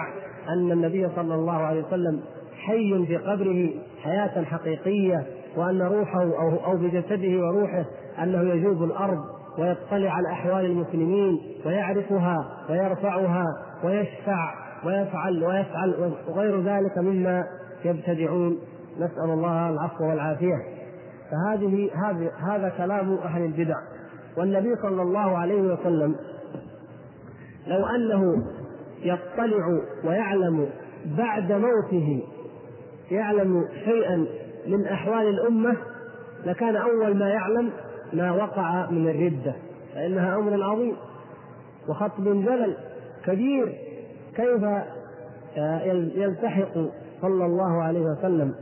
أن 0.50 0.72
النبي 0.72 1.10
صلى 1.16 1.36
الله 1.36 1.58
عليه 1.58 1.84
وسلم 1.84 2.22
حي 2.58 3.06
في 3.06 3.18
قبره 3.18 3.70
حياة 4.04 4.44
حقيقية 4.44 5.24
وأن 5.58 5.82
روحه 5.82 6.22
أو 6.22 6.66
أو 6.66 6.78
بجسده 6.78 7.40
وروحه 7.40 7.86
أنه 8.24 8.42
يجوب 8.42 8.84
الأرض 8.84 9.20
ويطلع 9.58 10.12
على 10.12 10.28
أحوال 10.32 10.66
المسلمين 10.66 11.40
ويعرفها 11.66 12.46
ويرفعها 12.70 13.46
ويشفع 13.84 14.54
ويفعل 14.86 15.44
ويفعل 15.44 16.14
وغير 16.28 16.62
ذلك 16.62 16.98
مما 16.98 17.44
يبتدعون. 17.86 18.58
نسأل 18.98 19.30
الله 19.30 19.70
العفو 19.70 20.04
والعافية. 20.04 20.56
فهذه 21.32 21.90
هذه 22.06 22.32
هذا 22.48 22.70
كلام 22.78 23.14
أهل 23.14 23.46
البدع. 23.46 23.76
والنبي 24.38 24.76
صلى 24.82 25.02
الله 25.02 25.38
عليه 25.38 25.62
وسلم 25.62 26.16
لو 27.68 27.86
أنه 27.86 28.44
يطلع 29.04 29.82
ويعلم 30.04 30.70
بعد 31.06 31.52
موته 31.52 32.24
يعلم 33.12 33.66
شيئا 33.86 34.26
من 34.68 34.86
أحوال 34.86 35.28
الأمة 35.28 35.78
لكان 36.46 36.76
أول 36.76 37.18
ما 37.18 37.30
يعلم 37.30 37.72
ما 38.14 38.32
وقع 38.32 38.90
من 38.90 39.10
الردة 39.10 39.56
فإنها 39.96 40.36
أمر 40.36 40.64
عظيم 40.64 40.96
وخطب 41.90 42.24
جلل 42.24 42.78
كبير 43.26 43.76
كيف 44.36 44.64
يلتحق 46.16 46.74
صلى 47.22 47.46
الله 47.46 47.84
عليه 47.84 48.00
وسلم 48.00 48.56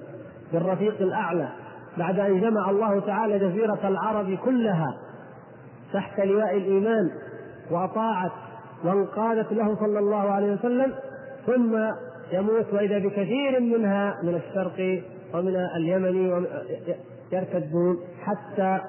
بالرفيق 0.54 1.02
الأعلى 1.02 1.50
بعد 1.98 2.20
أن 2.20 2.42
جمع 2.42 2.70
الله 2.70 3.00
تعالى 3.00 3.40
جزيرة 3.40 3.80
العرب 3.84 4.38
كلها. 4.46 4.98
تحت 5.94 6.20
لواء 6.20 6.58
الإيمان 6.58 7.12
وأطاعت 7.72 8.32
وانقادت 8.84 9.52
له 9.54 9.76
صلى 9.76 10.00
الله 10.00 10.32
عليه 10.32 10.54
وسلم 10.54 10.94
ثم 11.46 11.76
يموت 12.32 12.74
وإذا 12.74 12.98
بكثير 12.98 13.60
منها 13.60 14.20
من 14.24 14.36
الشرق 14.36 15.04
ومن 15.34 15.56
اليمن 15.56 16.46
يرتدون 17.32 17.98
حتى 18.24 18.80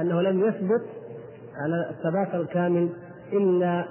أنه 0.00 0.22
لم 0.22 0.40
يثبت 0.40 0.82
على 1.56 1.90
الثبات 1.90 2.34
الكامل 2.34 2.88
إلا 3.32 3.84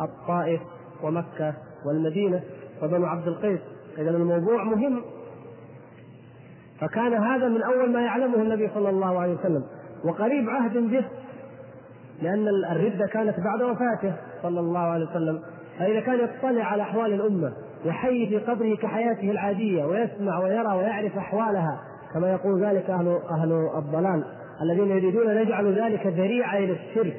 الطائف 0.00 0.60
ومكة 1.02 1.54
والمدينة 1.86 2.40
وبنو 2.82 3.06
عبد 3.06 3.28
القيس. 3.28 3.60
إذا 3.98 4.10
الموضوع 4.10 4.64
مهم. 4.64 5.02
فكان 6.80 7.14
هذا 7.14 7.48
من 7.48 7.62
أول 7.62 7.92
ما 7.92 8.00
يعلمه 8.00 8.36
النبي 8.36 8.70
صلى 8.74 8.90
الله 8.90 9.18
عليه 9.18 9.34
وسلم. 9.34 9.64
وقريب 10.04 10.50
عهد 10.50 10.76
به 10.76 11.04
لأن 12.22 12.48
الردة 12.48 13.06
كانت 13.06 13.34
بعد 13.40 13.62
وفاته 13.62 14.14
صلى 14.42 14.60
الله 14.60 14.80
عليه 14.80 15.06
وسلم. 15.06 15.40
فإذا 15.78 16.00
كان 16.00 16.14
يطلع 16.14 16.64
على 16.64 16.82
أحوال 16.82 17.12
الأمة 17.12 17.52
وحي 17.86 18.26
في 18.26 18.38
قبره 18.38 18.76
كحياته 18.76 19.30
العادية 19.30 19.84
ويسمع 19.84 20.38
ويرى 20.38 20.76
ويعرف 20.76 21.16
أحوالها 21.18 21.80
كما 22.14 22.32
يقول 22.32 22.64
ذلك 22.64 22.90
أهل 22.90 23.18
أهل 23.30 23.68
الضلال 23.78 24.24
الذين 24.62 24.90
يريدون 24.90 25.30
أن 25.30 25.36
يجعلوا 25.36 25.72
ذلك 25.72 26.06
ذريعة 26.06 26.58
إلى 26.58 26.72
الشرك 26.72 27.16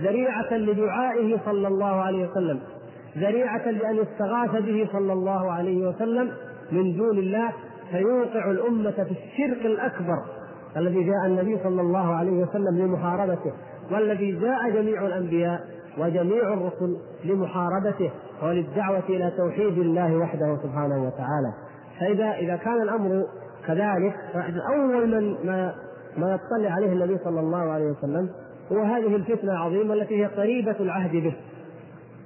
ذريعة 0.00 0.54
لدعائه 0.54 1.38
صلى 1.44 1.68
الله 1.68 2.02
عليه 2.02 2.28
وسلم 2.28 2.60
ذريعة 3.18 3.70
لأن 3.70 3.96
يستغاث 3.96 4.50
به 4.50 4.88
صلى 4.92 5.12
الله 5.12 5.52
عليه 5.52 5.88
وسلم 5.88 6.30
من 6.72 6.96
دون 6.96 7.18
الله 7.18 7.52
فيوقع 7.90 8.50
الأمة 8.50 8.90
في 8.90 9.10
الشرك 9.10 9.66
الأكبر 9.66 10.22
الذي 10.76 11.04
جاء 11.04 11.26
النبي 11.26 11.58
صلى 11.62 11.80
الله 11.80 12.14
عليه 12.14 12.42
وسلم 12.42 12.78
لمحاربته. 12.78 13.52
والذي 13.90 14.32
جاء 14.32 14.70
جميع 14.70 15.06
الأنبياء 15.06 15.60
وجميع 15.98 16.52
الرسل 16.52 16.96
لمحاربته 17.24 18.10
وللدعوة 18.42 19.02
إلى 19.08 19.32
توحيد 19.36 19.78
الله 19.78 20.16
وحده 20.16 20.58
سبحانه 20.62 21.04
وتعالى. 21.06 21.52
فإذا 22.00 22.32
إذا 22.32 22.56
كان 22.56 22.82
الأمر 22.82 23.26
كذلك 23.66 24.14
فأول 24.32 25.06
من 25.06 25.46
ما 25.46 25.74
ما 26.16 26.34
يطلع 26.34 26.70
عليه 26.70 26.92
النبي 26.92 27.18
صلى 27.24 27.40
الله 27.40 27.70
عليه 27.72 27.90
وسلم 27.90 28.30
هو 28.72 28.82
هذه 28.82 29.16
الفتنة 29.16 29.52
العظيمة 29.52 29.94
التي 29.94 30.22
هي 30.22 30.26
قريبة 30.26 30.76
العهد 30.80 31.12
به. 31.12 31.36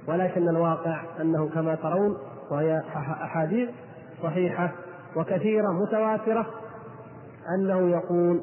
ولكن 0.07 0.49
الواقع 0.49 1.01
أنه 1.21 1.49
كما 1.49 1.75
ترون 1.75 2.17
وهي 2.51 2.81
أحاديث 2.95 3.69
صحيحة 4.23 4.71
وكثيرة 5.15 5.71
متواترة 5.71 6.45
أنه 7.55 7.89
يقول 7.89 8.41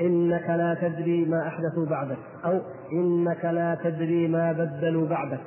إنك 0.00 0.50
لا 0.50 0.76
تدري 0.82 1.24
ما 1.24 1.46
أحدثوا 1.48 1.86
بعدك 1.86 2.18
أو 2.44 2.60
إنك 2.92 3.44
لا 3.44 3.78
تدري 3.84 4.28
ما 4.28 4.52
بدلوا 4.52 5.08
بعدك. 5.08 5.40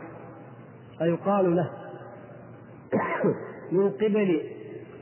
فيقال 0.98 1.56
له 1.56 1.70
من 3.72 3.90
قبل 3.90 4.42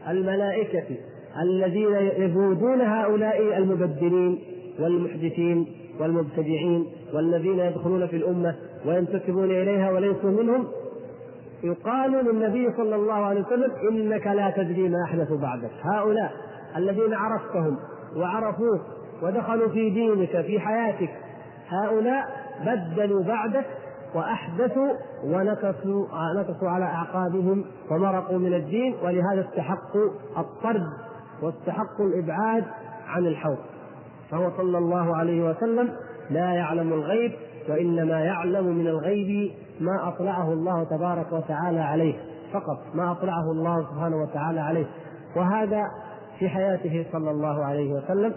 الملائكة 0.08 0.98
الذين 1.42 1.96
يجودون 1.96 2.82
هؤلاء 2.82 3.58
المبدلين 3.58 4.40
والمحدثين 4.80 5.68
والمبتدعين 6.00 6.86
والذين 7.14 7.60
يدخلون 7.60 8.08
في 8.08 8.16
الأمة 8.16 8.56
وينتسبون 8.86 9.52
إليها 9.52 9.92
وليسوا 9.92 10.32
منهم 10.32 10.68
يقال 11.64 12.12
للنبي 12.12 12.72
صلى 12.78 12.96
الله 12.96 13.14
عليه 13.14 13.42
وسلم 13.42 13.72
إنك 13.92 14.28
لا 14.28 14.54
تدري 14.58 14.90
ما 14.90 15.04
أحدث 15.04 15.32
بعدك. 15.32 15.72
هؤلاء 15.82 16.32
الذين 16.78 17.14
عرفتهم 17.14 17.78
وعرفوك 18.16 18.82
ودخلوا 19.24 19.70
في 19.70 19.90
دينك 19.90 20.42
في 20.42 20.60
حياتك. 20.60 21.10
هؤلاء 21.70 22.26
بدلوا 22.66 23.24
بعدك 23.24 23.66
وأحدثوا 24.16 24.94
ونكسوا 25.24 26.06
نكسوا 26.38 26.70
على 26.70 26.86
أعقابهم 26.86 27.66
ومرقوا 27.92 28.38
من 28.38 28.54
الدين 28.54 28.96
ولهذا 29.04 29.48
استحقوا 29.50 30.10
الطرد 30.38 30.88
واستحقوا 31.42 32.06
الإبعاد 32.06 32.64
عن 33.08 33.26
الحوض. 33.26 33.58
فهو 34.32 34.52
صلى 34.58 34.78
الله 34.78 35.18
عليه 35.18 35.50
وسلم 35.50 35.90
لا 36.30 36.54
يعلم 36.54 36.94
الغيب 36.94 37.32
وإنما 37.70 38.20
يعلم 38.20 38.78
من 38.78 38.88
الغيب 38.88 39.52
ما 39.80 40.08
أطلعه 40.08 40.54
الله 40.54 40.84
تبارك 40.84 41.32
وتعالى 41.32 41.80
عليه 41.80 42.14
فقط 42.54 42.96
ما 42.96 43.12
أطلعه 43.12 43.52
الله 43.52 43.82
سبحانه 43.92 44.22
وتعالى 44.22 44.60
عليه. 44.60 44.86
وهذا 45.36 45.84
في 46.40 46.50
حياته 46.50 47.06
صلى 47.12 47.32
الله 47.32 47.66
عليه 47.66 47.94
وسلم. 47.94 48.34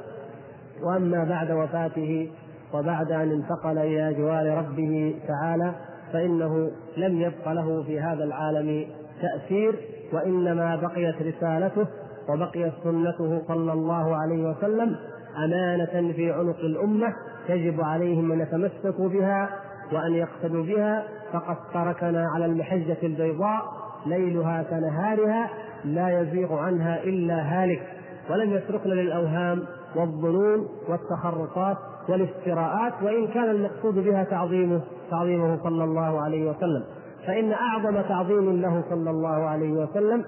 وأما 0.83 1.25
بعد 1.25 1.51
وفاته 1.51 2.31
وبعد 2.75 3.13
أن 3.13 3.31
انتقل 3.31 3.79
إلى 3.79 4.15
جوار 4.15 4.59
ربه 4.59 5.15
تعالى 5.29 5.73
فإنه 6.13 6.71
لم 6.97 7.21
يبق 7.21 7.53
له 7.53 7.83
في 7.83 8.01
هذا 8.01 8.25
العالم 8.25 8.87
تأثير 9.23 9.75
وإنما 10.13 10.77
بقيت 10.77 11.15
رسالته 11.23 11.87
وبقيت 12.29 12.73
سنته 12.85 13.43
صلى 13.49 13.73
الله 13.73 14.17
عليه 14.17 14.51
وسلم 14.51 14.97
أمانة 15.45 16.13
في 16.13 16.33
عنق 16.33 16.59
الأمة 16.59 17.15
يجب 17.49 17.81
عليهم 17.81 18.33
أن 18.33 18.41
يتمسكوا 18.41 19.09
بها 19.09 19.51
وأن 19.93 20.15
يقتدوا 20.15 20.65
بها. 20.65 21.05
فقد 21.33 21.57
تركنا 21.75 22.29
على 22.35 22.47
المحجة 22.47 22.97
البيضاء 23.03 23.63
ليلها 24.07 24.63
كنهارها 24.63 25.51
لا 25.85 26.21
يزيغ 26.21 26.55
عنها 26.55 27.03
إلا 27.03 27.35
هالك 27.35 27.83
ولم 28.31 28.53
يتركنا 28.53 28.95
للأوهام 28.95 29.63
والظنون 29.97 30.69
والتخرصات 30.89 31.77
والافتراءات 32.09 32.93
وإن 33.03 33.27
كان 33.27 33.51
المقصود 33.51 33.95
بها 33.95 34.25
تعظيمه 34.25 34.81
تعظيمه 35.11 35.59
صلى 35.63 35.85
الله 35.85 36.21
عليه 36.21 36.51
وسلم. 36.51 36.85
فإن 37.27 37.53
أعظم 37.53 38.01
تعظيم 38.09 38.61
له 38.61 38.85
صلى 38.91 39.11
الله 39.11 39.29
عليه 39.29 39.73
وسلم 39.73 40.25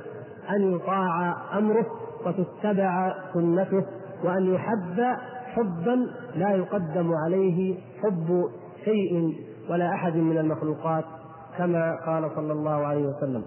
أن 0.50 0.74
يطاع 0.74 1.36
أمره 1.58 1.86
وتتبع 2.26 3.14
سنته 3.34 3.84
وأن 4.24 4.54
يحب 4.54 5.16
حبا 5.54 6.06
لا 6.34 6.50
يقدم 6.50 7.12
عليه 7.24 7.78
حب 8.02 8.44
شيء 8.84 9.34
ولا 9.70 9.94
أحد 9.94 10.16
من 10.16 10.38
المخلوقات 10.38 11.04
كما 11.58 11.96
قال 12.06 12.30
صلى 12.36 12.52
الله 12.52 12.86
عليه 12.86 13.06
وسلم. 13.06 13.44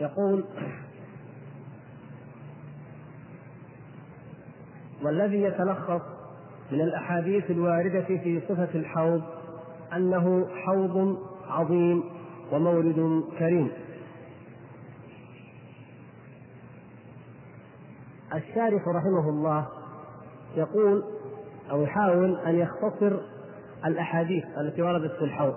يقول 0.00 0.44
والذي 5.02 5.42
يتلخص 5.42 6.02
من 6.72 6.80
الأحاديث 6.80 7.50
الواردة 7.50 8.04
في 8.04 8.40
صفة 8.48 8.68
الحوض 8.74 9.22
أنه 9.92 10.46
حوض 10.64 11.18
عظيم 11.48 12.04
ومورد 12.52 13.24
كريم. 13.38 13.70
الشارح 18.34 18.88
رحمه 18.88 19.28
الله 19.28 19.66
يقول 20.56 21.04
أو 21.70 21.82
يحاول 21.82 22.36
أن 22.36 22.54
يختصر 22.54 23.20
الأحاديث 23.86 24.44
التي 24.58 24.82
وردت 24.82 25.12
في 25.18 25.24
الحوض. 25.24 25.54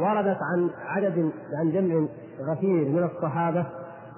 وردت 0.00 0.38
عن 0.52 0.70
عدد 0.84 1.32
عن 1.60 1.72
جمع 1.72 2.06
غفير 2.50 2.88
من 2.88 3.04
الصحابة 3.04 3.66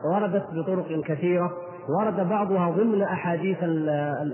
وردت 0.04 0.44
بطرق 0.52 1.04
كثيرة 1.04 1.52
ورد 1.88 2.28
بعضها 2.28 2.70
ضمن 2.70 3.02
أحاديث 3.02 3.58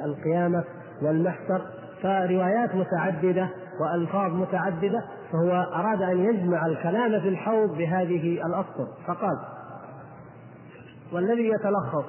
القيامة 0.05 0.65
والمحشر 1.03 1.63
فروايات 2.03 2.75
متعددة 2.75 3.49
وألفاظ 3.81 4.33
متعددة 4.33 5.05
فهو 5.33 5.51
أراد 5.75 6.03
أن 6.03 6.19
يجمع 6.19 6.67
الكلام 6.67 7.21
في 7.21 7.29
الحوض 7.29 7.77
بهذه 7.79 8.47
الأسطر. 8.47 8.87
فقال 9.07 9.39
والذي 11.13 11.49
يتلخص 11.49 12.05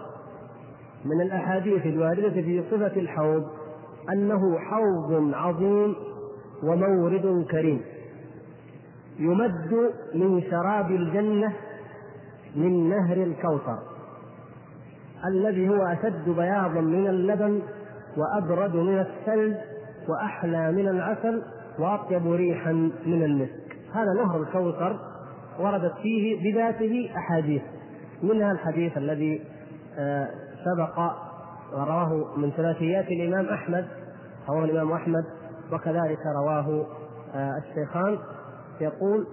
من 1.05 1.21
الأحاديث 1.21 1.85
الواردة 1.85 2.29
في 2.29 2.63
صفة 2.71 2.99
الحوض 2.99 3.47
أنه 4.13 4.59
حوض 4.59 5.31
عظيم 5.33 5.95
ومورد 6.63 7.45
كريم. 7.51 7.81
يمد 9.19 9.91
من 10.13 10.41
شراب 10.51 10.91
الجنة 10.91 11.53
من 12.55 12.89
نهر 12.89 13.17
الكوثر 13.17 13.79
الذي 15.25 15.69
هو 15.69 15.85
أشد 15.85 16.29
بياضا 16.29 16.81
من 16.81 17.07
اللبن 17.07 17.61
وأبرد 18.17 18.75
من 18.75 18.99
الثلج 18.99 19.55
وأحلى 20.09 20.71
من 20.71 20.87
العسل 20.87 21.43
وأطيب 21.79 22.31
ريحا 22.31 22.71
من 23.05 23.23
المسك. 23.23 23.77
هذا 23.93 24.13
نهر 24.23 24.41
الكوثر 24.41 24.99
وردت 25.59 25.93
فيه 26.01 26.53
بذاته 26.53 27.09
أحاديث 27.17 27.61
منها 28.23 28.51
الحديث 28.51 28.97
الذي 28.97 29.41
آه، 29.99 30.27
سبق 30.65 30.99
ورواه 31.73 32.37
من 32.37 32.51
ثلاثيات 32.51 33.07
الإمام 33.07 33.45
أحمد 33.45 33.87
رواه 34.49 34.63
الإمام 34.65 34.91
أحمد 34.91 35.23
وكذلك 35.73 36.19
رواه 36.43 36.85
آه، 37.35 37.57
الشيخان. 37.57 38.17
يقول 38.81 39.27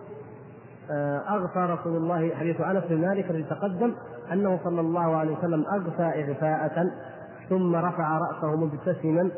آه، 0.90 1.18
أغفى 1.18 1.58
رسول 1.58 1.96
الله 1.96 2.34
حديث 2.34 2.60
أنس 2.60 2.84
بن 2.84 3.00
مالك 3.00 3.30
الذي 3.30 3.42
تقدم 3.42 3.94
أنه 4.32 4.60
صلى 4.64 4.80
الله 4.80 5.16
عليه 5.16 5.38
وسلم 5.38 5.64
أغفى 5.66 6.02
إغفاءة 6.02 6.90
ثم 7.48 7.76
رفع 7.76 8.18
رأسه 8.18 8.56
مبتسما 8.56 9.30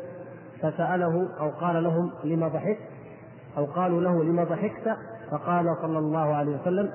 فسأله 0.61 1.27
أو 1.39 1.49
قال 1.49 1.83
لهم 1.83 2.11
لما 2.23 2.47
ضحكت؟ 2.47 2.79
أو 3.57 3.65
قالوا 3.65 4.01
له 4.01 4.23
لما 4.23 4.43
ضحكت؟ 4.43 4.97
فقال 5.31 5.77
صلى 5.81 5.99
الله 5.99 6.35
عليه 6.35 6.61
وسلم 6.61 6.91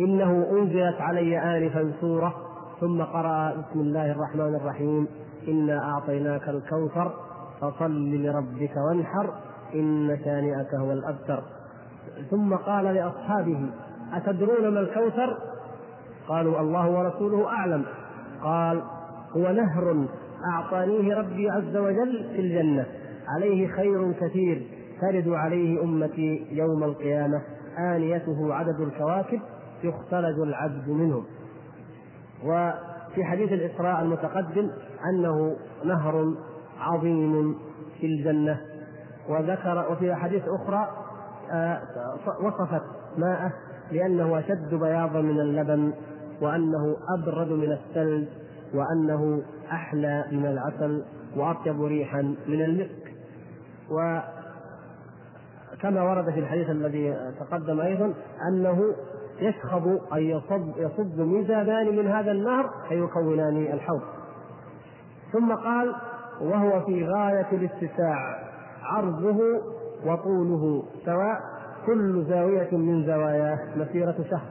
إنه 0.00 0.46
أنزلت 0.50 1.00
علي 1.00 1.38
آنفا 1.38 1.92
سورة 2.00 2.34
ثم 2.80 3.02
قرأ 3.02 3.50
بسم 3.50 3.80
الله 3.80 4.12
الرحمن 4.12 4.54
الرحيم 4.54 5.08
إنا 5.48 5.90
أعطيناك 5.90 6.48
الكوثر 6.48 7.14
فصل 7.60 8.10
لربك 8.14 8.76
وانحر 8.76 9.34
إن 9.74 10.18
شانئك 10.24 10.74
هو 10.74 10.92
الأبتر. 10.92 11.42
ثم 12.30 12.54
قال 12.54 12.84
لأصحابه 12.84 13.70
أتدرون 14.12 14.68
ما 14.68 14.80
الكوثر؟ 14.80 15.36
قالوا 16.28 16.60
الله 16.60 16.90
ورسوله 16.90 17.48
أعلم. 17.48 17.84
قال 18.42 18.82
هو 19.36 19.52
نهر 19.52 20.06
أعطانيه 20.52 21.14
ربي 21.14 21.50
عز 21.50 21.76
وجل 21.76 22.28
في 22.34 22.40
الجنة. 22.40 22.86
عليه 23.28 23.68
خير 23.68 24.12
كثير. 24.12 24.66
ترد 25.00 25.28
عليه 25.28 25.82
أمتي 25.82 26.46
يوم 26.50 26.84
القيامة. 26.84 27.42
آنيته 27.78 28.54
عدد 28.54 28.80
الكواكب 28.80 29.40
يختلج 29.84 30.38
العبد 30.40 30.88
منهم. 30.88 31.24
وفي 32.44 33.24
حديث 33.24 33.52
الإسراء 33.52 34.02
المتقدم 34.02 34.70
أنه 35.10 35.56
نهر 35.84 36.34
عظيم 36.80 37.54
في 38.00 38.06
الجنة. 38.06 38.60
وذكر 39.28 39.92
وفي 39.92 40.12
احاديث 40.12 40.42
أخرى 40.48 40.88
وصفت 42.42 42.82
ماءه 43.16 43.52
لأنه 43.92 44.38
أشد 44.38 44.74
بياضا 44.74 45.20
من 45.20 45.40
اللبن 45.40 45.92
وأنه 46.40 46.96
أبرد 47.18 47.48
من 47.48 47.72
الثلج 47.72 48.26
وأنه 48.74 49.42
أحلى 49.72 50.24
من 50.32 50.46
العسل 50.46 51.04
وأطيب 51.36 51.82
ريحا 51.82 52.22
من 52.46 52.62
المسك 52.62 53.14
وكما 53.90 54.22
ورد 56.02 56.30
في 56.30 56.40
الحديث 56.40 56.70
الذي 56.70 57.16
تقدم 57.40 57.80
أيضا 57.80 58.14
أنه 58.48 58.94
يشخب 59.40 60.00
أي 60.14 60.28
يصب 60.28 60.68
يصب 60.76 61.20
ميزابان 61.20 61.96
من 61.96 62.06
هذا 62.06 62.32
النهر 62.32 62.70
فيكونان 62.88 63.56
الحوض. 63.56 64.00
ثم 65.32 65.54
قال 65.54 65.94
وهو 66.40 66.80
في 66.80 67.04
غاية 67.04 67.46
الاتساع 67.52 68.38
عرضه 68.82 69.38
وطوله 70.06 70.82
سواء 71.04 71.40
كل 71.86 72.24
زاوية 72.28 72.68
من 72.72 73.06
زواياه 73.06 73.58
مسيرة 73.76 74.16
شهر. 74.30 74.48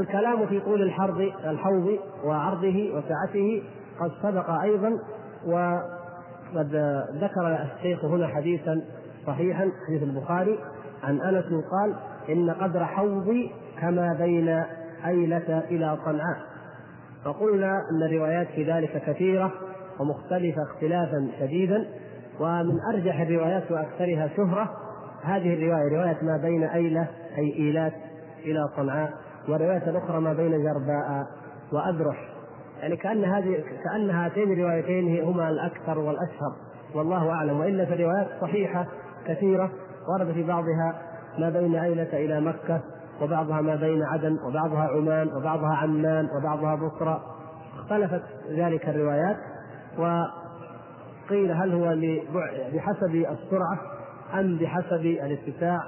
الكلام 0.00 0.46
في 0.46 0.60
طول 0.60 0.82
الحرض 0.82 1.20
الحوض 1.44 1.98
وعرضه 2.24 2.90
وسعته 2.94 3.62
قد 4.00 4.10
سبق 4.22 4.50
أيضا 4.50 4.98
وقد 5.46 6.74
ذكر 7.14 7.58
الشيخ 7.76 8.04
هنا 8.04 8.26
حديثا 8.26 8.82
صحيحا 9.26 9.70
حديث 9.88 10.02
البخاري 10.02 10.58
عن 11.02 11.20
أنس 11.20 11.44
قال 11.44 11.94
إن 12.28 12.50
قدر 12.50 12.84
حوضي 12.84 13.52
كما 13.80 14.14
بين 14.18 14.62
أيلة 15.06 15.58
إلى 15.70 15.98
صنعاء 16.04 16.38
فقلنا 17.24 17.82
أن 17.90 18.02
الروايات 18.02 18.46
في 18.46 18.72
ذلك 18.72 19.02
كثيرة 19.06 19.52
ومختلفة 20.00 20.62
اختلافا 20.62 21.28
شديدا. 21.40 21.86
ومن 22.40 22.80
أرجح 22.94 23.20
الروايات 23.20 23.70
وأكثرها 23.70 24.28
شهرة 24.36 24.70
هذه 25.22 25.54
الرواية 25.54 25.96
رواية 25.96 26.18
ما 26.22 26.36
بين 26.36 26.64
أيلة 26.64 27.08
أي 27.38 27.52
إيلات 27.52 27.92
إلى 28.44 28.68
صنعاء 28.76 29.12
والرواية 29.48 29.90
الأخرى 29.90 30.20
ما 30.20 30.32
بين 30.32 30.50
جرباء 30.50 31.26
وأذرح 31.72 32.28
يعني 32.80 32.96
كأن 32.96 33.24
هذه 33.24 33.64
كأن 33.84 34.10
هاتين 34.10 34.52
الروايتين 34.52 35.24
هما 35.24 35.48
الأكثر 35.48 35.98
والأشهر 35.98 36.52
والله 36.94 37.30
أعلم. 37.30 37.60
وإلا 37.60 37.84
في 37.84 37.94
الروايات 37.94 38.28
صحيحة 38.40 38.86
كثيرة 39.26 39.70
ورد 40.08 40.32
في 40.32 40.42
بعضها 40.42 41.02
ما 41.38 41.50
بين 41.50 41.74
أيلة 41.74 42.24
إلى 42.24 42.40
مكة 42.40 42.80
وبعضها 43.22 43.60
ما 43.60 43.76
بين 43.76 44.02
عدن 44.02 44.38
وبعضها 44.48 44.88
عمان 44.88 45.28
وبعضها 45.36 45.74
عمان 45.74 46.28
وبعضها 46.38 46.74
بصرى 46.74 47.20
اختلفت 47.78 48.22
ذلك 48.50 48.88
الروايات 48.88 49.36
وقيل 51.26 51.52
هل 51.52 51.72
هو 51.72 51.96
بحسب 52.74 53.14
السرعة 53.14 53.78
أم 54.34 54.58
بحسب 54.58 55.06
الاتساع 55.06 55.80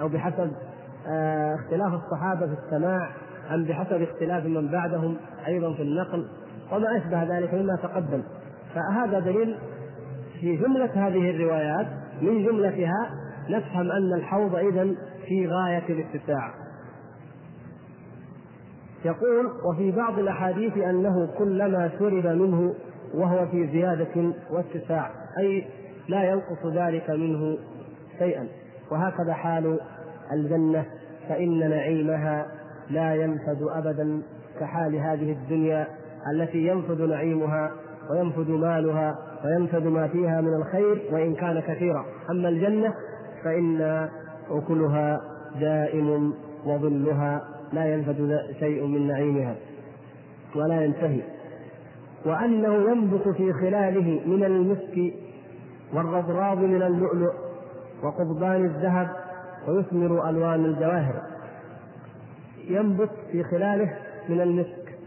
أو 0.00 0.08
بحسب 0.08 0.52
آه، 1.08 1.54
اختلاف 1.54 1.92
الصحابة 1.94 2.46
في 2.46 2.60
السماع 2.64 3.10
أم 3.54 3.64
بحسب 3.64 4.02
اختلاف 4.02 4.44
من 4.44 4.68
بعدهم 4.68 5.16
أيضا 5.46 5.74
في 5.74 5.82
النقل 5.82 6.28
وما 6.72 6.96
أشبه 6.96 7.38
ذلك 7.38 7.54
مما 7.54 7.76
تقدم. 7.82 8.22
فهذا 8.74 9.18
دليل 9.18 9.56
في 10.40 10.56
جملة 10.56 11.06
هذه 11.06 11.30
الروايات 11.30 11.86
من 12.22 12.46
جملتها 12.46 13.10
نفهم 13.48 13.90
أن 13.90 14.12
الحوض 14.14 14.54
إذا 14.54 14.84
في 15.26 15.48
غاية 15.48 15.84
الاتساع. 15.88 16.50
يقول 19.04 19.46
وفي 19.70 19.92
بعض 19.92 20.18
الأحاديث 20.18 20.78
أنه 20.78 21.28
كلما 21.38 21.90
شرب 21.98 22.26
منه 22.26 22.74
وهو 23.14 23.46
في 23.46 23.66
زيادة 23.66 24.32
واتساع 24.50 25.10
أي 25.38 25.64
لا 26.08 26.30
ينقص 26.30 26.66
ذلك 26.66 27.10
منه 27.10 27.58
شيئا. 28.18 28.46
وهكذا 28.90 29.32
حال 29.32 29.80
الجنة 30.32 30.84
فإن 31.28 31.70
نعيمها 31.70 32.46
لا 32.90 33.14
ينفد 33.14 33.62
أبدا 33.62 34.22
كحال 34.60 34.96
هذه 34.96 35.32
الدنيا 35.32 35.86
التي 36.32 36.66
ينفد 36.66 37.00
نعيمها 37.00 37.72
وينفد 38.10 38.50
مالها 38.50 39.18
وينفد 39.44 39.82
ما 39.82 40.08
فيها 40.08 40.40
من 40.40 40.54
الخير 40.54 41.02
وإن 41.12 41.34
كان 41.34 41.60
كثيرا. 41.60 42.04
أما 42.30 42.48
الجنة 42.48 42.94
فإن 43.44 44.08
أكلها 44.50 45.20
دائم 45.60 46.34
وظلها 46.64 47.44
لا 47.72 47.94
ينفد 47.94 48.40
شيء 48.60 48.86
من 48.86 49.06
نعيمها 49.06 49.54
ولا 50.56 50.84
ينتهي. 50.84 51.20
وأنه 52.24 52.90
ينبت 52.90 53.28
في 53.28 53.52
خلاله 53.52 54.20
من 54.26 54.44
المسك 54.44 55.14
والرضراض 55.94 56.58
من 56.58 56.82
اللؤلؤ 56.82 57.32
وقضبان 58.02 58.64
الذهب 58.64 59.10
ويثمر 59.68 60.28
ألوان 60.28 60.64
الجواهر. 60.64 61.22
ينبت 62.68 63.10
في 63.32 63.44
خلاله 63.44 63.96
من 64.28 64.40
المسك. 64.40 64.98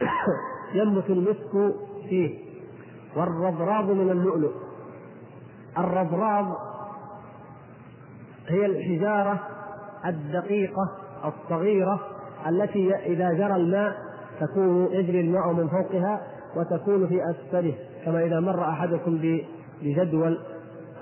ينبت 0.78 1.10
المسك 1.10 1.74
فيه 2.08 2.38
والرضراض 3.16 3.90
من 3.90 4.10
اللؤلؤ. 4.10 4.52
الرضراض 5.78 6.56
هي 8.48 8.66
الحجارة 8.66 9.40
الدقيقة 10.06 10.90
الصغيرة 11.24 12.00
التي 12.46 12.94
إذا 12.94 13.32
جرى 13.32 13.56
الماء 13.56 14.03
تكون 14.40 14.88
يجري 14.92 15.20
الماء 15.20 15.52
من 15.52 15.68
فوقها 15.68 16.20
وتكون 16.56 17.06
في 17.08 17.30
أسفله 17.30 17.74
كما 18.04 18.24
إذا 18.24 18.40
مر 18.40 18.68
أحدكم 18.68 19.40
بجدول 19.82 20.38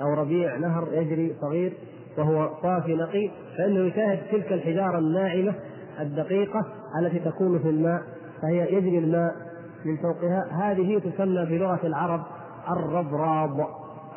أو 0.00 0.14
ربيع 0.14 0.56
نهر 0.56 0.88
يجري 0.92 1.34
صغير 1.40 1.72
وهو 2.18 2.50
صافي 2.62 2.94
نقي 2.94 3.30
فإنه 3.58 3.80
يشاهد 3.80 4.18
تلك 4.30 4.52
الحجارة 4.52 4.98
الناعمة 4.98 5.54
الدقيقة 6.00 6.66
التي 7.00 7.18
تكون 7.18 7.58
في 7.58 7.68
الماء 7.68 8.02
فهي 8.42 8.74
يجري 8.76 8.98
الماء 8.98 9.34
من 9.84 9.96
فوقها. 9.96 10.48
هذه 10.52 10.98
تسمى 10.98 11.46
في 11.46 11.58
لغة 11.58 11.80
العرب 11.84 12.22
الرضراض 12.70 13.56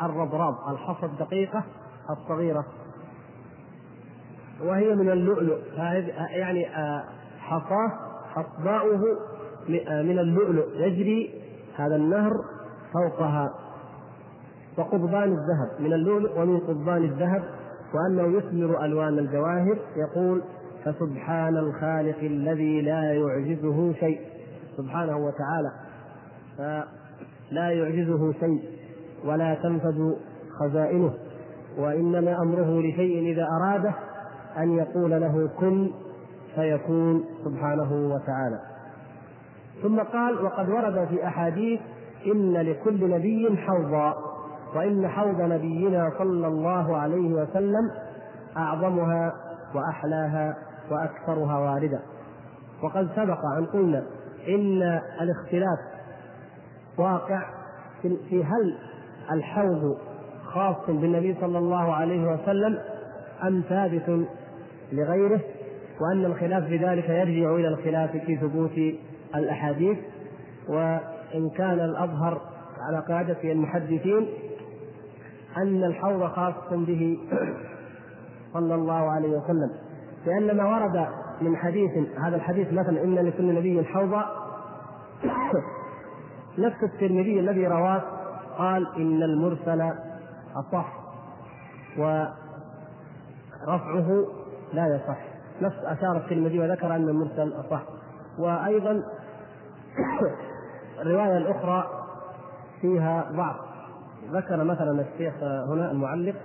الرضراض 0.02 0.54
الحصى 0.72 1.06
الدقيقة 1.06 1.64
الصغيرة. 2.10 2.66
وهي 4.64 4.96
من 4.96 5.10
اللؤلؤ 5.10 5.58
يعني 6.32 6.68
آه، 6.68 7.04
حصاه 7.40 8.05
حصباؤه 8.36 9.02
آه، 9.70 10.02
من 10.02 10.20
اللؤلؤ. 10.20 10.66
يجري 10.76 11.42
هذا 11.76 11.96
النهر 11.96 12.32
فوقها. 12.94 13.54
وقضبان 14.78 15.24
الذهب. 15.24 15.70
من 15.80 15.94
اللؤلؤ 15.94 16.42
ومن 16.42 16.60
قضبان 16.60 17.04
الذهب. 17.04 17.44
وأنه 17.94 18.38
يثمر 18.38 18.86
ألوان 18.86 19.20
الجواهر. 19.20 19.78
يقول 19.96 20.42
فسبحان 20.86 21.58
الخالق 21.58 22.18
الذي 22.20 22.82
لا 22.82 23.14
يعجزه 23.14 23.94
شيء. 23.94 24.20
سبحانه 24.78 25.18
وتعالى. 25.18 25.72
فلا 26.58 27.70
يعجزه 27.72 28.34
شيء. 28.34 28.64
ولا 29.26 29.54
تنفذ 29.64 30.14
خزائنه. 30.60 31.14
وإنما 31.78 32.42
أمره 32.42 32.82
لشيء 32.82 33.34
إذا 33.34 33.48
أراده 33.62 33.94
أن 34.58 34.78
يقول 34.78 35.12
له 35.12 35.50
كن 35.60 35.92
فيكون 36.56 37.24
سبحانه 37.46 38.14
وتعالى. 38.14 38.60
ثم 39.84 40.00
قال 40.00 40.46
وقد 40.46 40.70
ورد 40.70 41.08
في 41.08 41.28
أحاديث 41.28 41.80
إن 42.26 42.54
لكل 42.54 43.10
نبي 43.10 43.58
حوضا 43.58 44.14
وإن 44.76 45.08
حوض 45.08 45.42
نبينا 45.42 46.12
صلى 46.18 46.48
الله 46.48 46.98
عليه 46.98 47.34
وسلم 47.34 47.92
أعظمها 48.58 49.34
وأحلاها 49.76 50.58
وأكثرها 50.92 51.60
واردا 51.60 52.00
وقد 52.84 53.10
سبق 53.16 53.46
أن 53.58 53.66
قلنا 53.66 54.04
إن 54.48 55.02
الاختلاف 55.22 55.80
واقع 56.98 57.42
في 58.02 58.44
هل 58.44 58.78
الحوض 59.32 59.98
خاص 60.46 60.88
بالنبي 60.88 61.38
صلى 61.42 61.58
الله 61.58 61.94
عليه 61.94 62.34
وسلم 62.34 62.80
أم 63.44 63.64
ثابت 63.70 64.28
لغيره؟ 64.92 65.42
وأن 66.02 66.26
الخلاف 66.26 66.64
في 66.64 66.78
ذلك 66.78 67.10
يرجع 67.10 67.56
إلى 67.56 67.68
الخلاف 67.68 68.12
في 68.18 68.36
ثبوت 68.36 68.96
الأحاديث 69.36 69.98
وإن 70.68 71.50
كان 71.58 71.80
الأظهر 71.80 72.42
على 72.80 73.04
قاعدة 73.08 73.38
المحدثين 73.44 74.28
أن 75.58 75.84
الحوض 75.84 76.28
خاص 76.28 76.54
به 76.72 77.18
صلى 78.54 78.76
الله 78.76 79.12
عليه 79.12 79.30
وسلم. 79.30 79.72
لأن 80.26 80.58
ما 80.58 80.66
ورد 80.66 81.08
من 81.42 81.58
حديث 81.58 81.92
هذا 82.26 82.36
الحديث 82.36 82.74
مثلا 82.74 83.04
إن 83.04 83.16
لكل 83.16 83.56
نبي 83.56 83.86
حوضا 83.86 84.26
نفس 86.66 86.84
الترمذي 86.84 87.40
الذي 87.40 87.68
رواه 87.68 88.02
قال 88.58 88.88
إن 88.96 89.24
المرسل 89.24 89.92
أصح 90.56 90.94
ورفعه 91.98 92.36
لا 94.74 94.96
يصح. 94.96 95.35
نفس 95.62 95.78
أشار 95.84 96.18
الترمذي 96.18 96.60
وذكر 96.60 96.96
أن 96.96 97.10
المرسل 97.10 97.54
أصح 97.60 97.84
وأيضا 98.40 99.04
الرواية 101.02 101.38
الأخرى 101.38 101.88
فيها 102.82 103.32
ضعف. 103.32 103.56
ذكر 104.32 104.64
مثلا 104.64 105.02
الشيخ 105.02 105.34
هنا 105.44 105.92
المعلق 105.92 106.36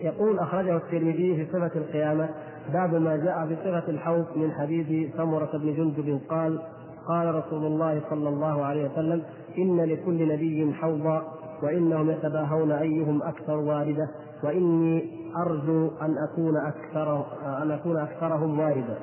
يقول 0.00 0.38
أخرجه 0.38 0.76
الترمذي 0.76 1.36
في 1.36 1.52
صفة 1.52 1.70
القيامة 1.74 2.28
باب 2.72 2.94
ما 2.94 3.16
جاء 3.16 3.46
في 3.46 3.56
صفة 3.56 3.88
الحوض 3.88 4.26
من 4.36 4.52
حديث 4.52 5.16
سمرة 5.16 5.50
بن 5.54 5.74
جندب 5.74 6.20
قال 6.28 6.60
قال 7.08 7.34
رسول 7.34 7.66
الله 7.66 8.00
صلى 8.10 8.28
الله 8.28 8.64
عليه 8.64 8.90
وسلم 8.90 9.22
إن 9.58 9.80
لكل 9.80 10.28
نبي 10.28 10.74
حوضا 10.74 11.22
وإنهم 11.62 12.10
يتباهون 12.10 12.72
أيهم 12.72 13.22
أكثر 13.22 13.56
واردة 13.56 14.08
وإني 14.44 15.19
أرجو 15.36 15.90
أن 16.02 16.18
أكون 16.18 16.56
أكثر 16.56 17.26
أن 17.62 17.70
أكون 17.70 17.96
أكثرهم 17.96 18.58
واردا 18.58 18.98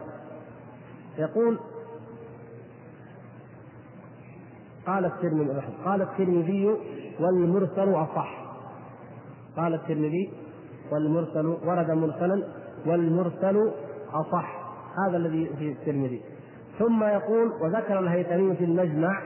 يقول 1.17 1.59
قال 4.87 5.05
الترمذي 5.05 5.61
قال 5.85 6.01
الترمذي 6.01 6.77
والمرسل 7.19 7.95
أصح. 7.95 8.47
قال 9.57 9.73
الترمذي 9.73 10.33
والمرسل 10.91 11.45
ورد 11.45 11.91
مرسلا 11.91 12.43
والمرسل 12.85 13.71
أصح. 14.13 14.67
هذا 15.07 15.17
الذي 15.17 15.49
في 15.57 15.71
الترمذي. 15.71 16.21
ثم 16.79 17.03
يقول 17.03 17.51
وذكر 17.61 17.99
الهيثمي 17.99 18.55
في 18.55 18.63
المجمع 18.63 19.21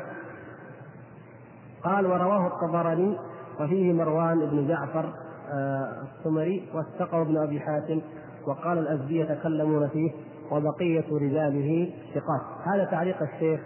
قال 1.84 2.06
ورواه 2.06 2.48
الطبراني 2.48 3.18
وفيه 3.60 3.94
مروان 3.94 4.40
بن 4.40 4.68
جعفر 4.68 5.14
السمري 5.52 6.70
واستقر 6.74 7.22
ابن 7.22 7.38
أبي 7.38 7.60
حاتم 7.60 8.02
وقال 8.48 8.78
الازدي 8.78 9.20
يتكلمون 9.20 9.90
فيه 9.90 10.12
وبقية 10.52 11.06
رجاله 11.12 11.94
ثقات. 12.14 12.42
هذا 12.74 12.86
تعليق 12.86 13.22
الشيخ 13.22 13.60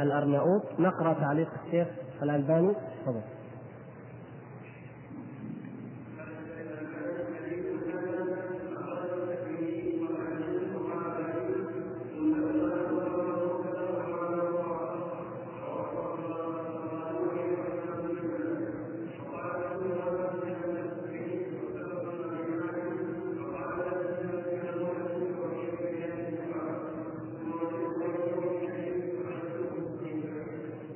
الأرناؤوط. 0.00 0.62
نقرأ 0.78 1.12
تعليق 1.12 1.48
الشيخ 1.64 1.88
الألباني. 2.22 2.74
تفضل. 3.02 3.35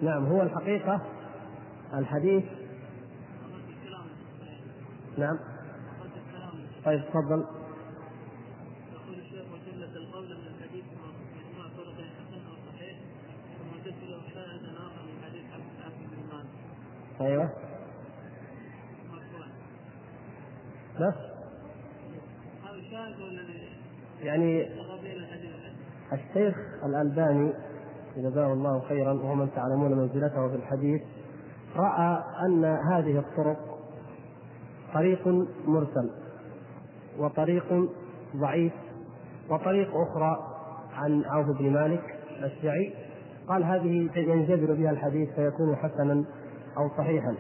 نعم 0.03 0.26
هو 0.26 0.42
الحقيقة 0.42 1.01
الحديث. 1.94 2.44
نعم. 5.18 5.38
طيب 6.84 7.03
تفضل. 7.09 7.44
أيوه. 17.20 17.51
ولا 21.01 21.14
يعني 24.22 24.68
الشيخ 26.12 26.57
الألباني 26.84 27.53
جزاه 28.16 28.52
الله 28.52 28.80
خيرا 28.80 29.12
وهو 29.12 29.34
من 29.34 29.48
تعلمون 29.54 29.92
منزلته 29.92 30.48
في 30.48 30.54
الحديث. 30.54 31.02
رأى 31.76 32.22
أن 32.46 32.64
هذه 32.64 33.18
الطرق 33.18 33.58
طريق 34.94 35.28
مرسل 35.66 36.11
وطريق 37.18 37.88
ضعيف 38.36 38.72
وطريق 39.50 39.88
أخرى 39.96 40.38
عن 40.94 41.24
عوف 41.24 41.46
بن 41.58 41.72
مالك 41.72 42.02
الشيعي. 42.44 42.94
قال 43.48 43.64
هذه 43.64 44.08
ينجبر 44.16 44.74
بها 44.74 44.90
الحديث 44.90 45.34
فيكون 45.34 45.76
حسنا 45.76 46.24
أو 46.78 46.88
صحيحا. 46.98 47.34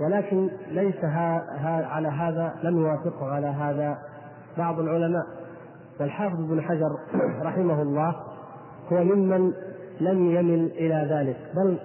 ولكن 0.00 0.50
ليس 0.68 1.04
ها 1.04 1.44
ها 1.58 1.86
على 1.86 2.08
هذا 2.08 2.54
لم 2.62 2.78
يوافقه 2.78 3.26
على 3.26 3.46
هذا 3.46 3.98
بعض 4.58 4.80
العلماء. 4.80 5.26
والحافظ 6.00 6.40
ابن 6.40 6.62
حجر 6.62 6.98
رحمه 7.42 7.82
الله 7.82 8.14
هو 8.92 9.04
ممن 9.04 9.52
لم 10.00 10.30
يمل 10.36 10.70
إلى 10.78 11.08
ذلك. 11.10 11.36
بل 11.56 11.78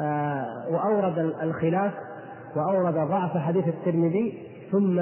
آه 0.00 0.68
وأورد 0.70 1.18
الخلاف 1.18 1.92
وأورد 2.56 2.94
ضعف 2.94 3.36
حديث 3.36 3.68
الترمذي 3.68 4.42
ثم 4.72 4.96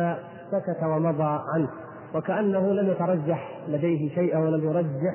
سكت 0.50 0.82
ومضى 0.82 1.40
عنه. 1.54 1.68
وكأنه 2.14 2.72
لم 2.72 2.90
يترجح 2.90 3.50
لديه 3.68 4.14
شيء 4.14 4.36
ولم 4.38 4.64
يرجح 4.64 5.14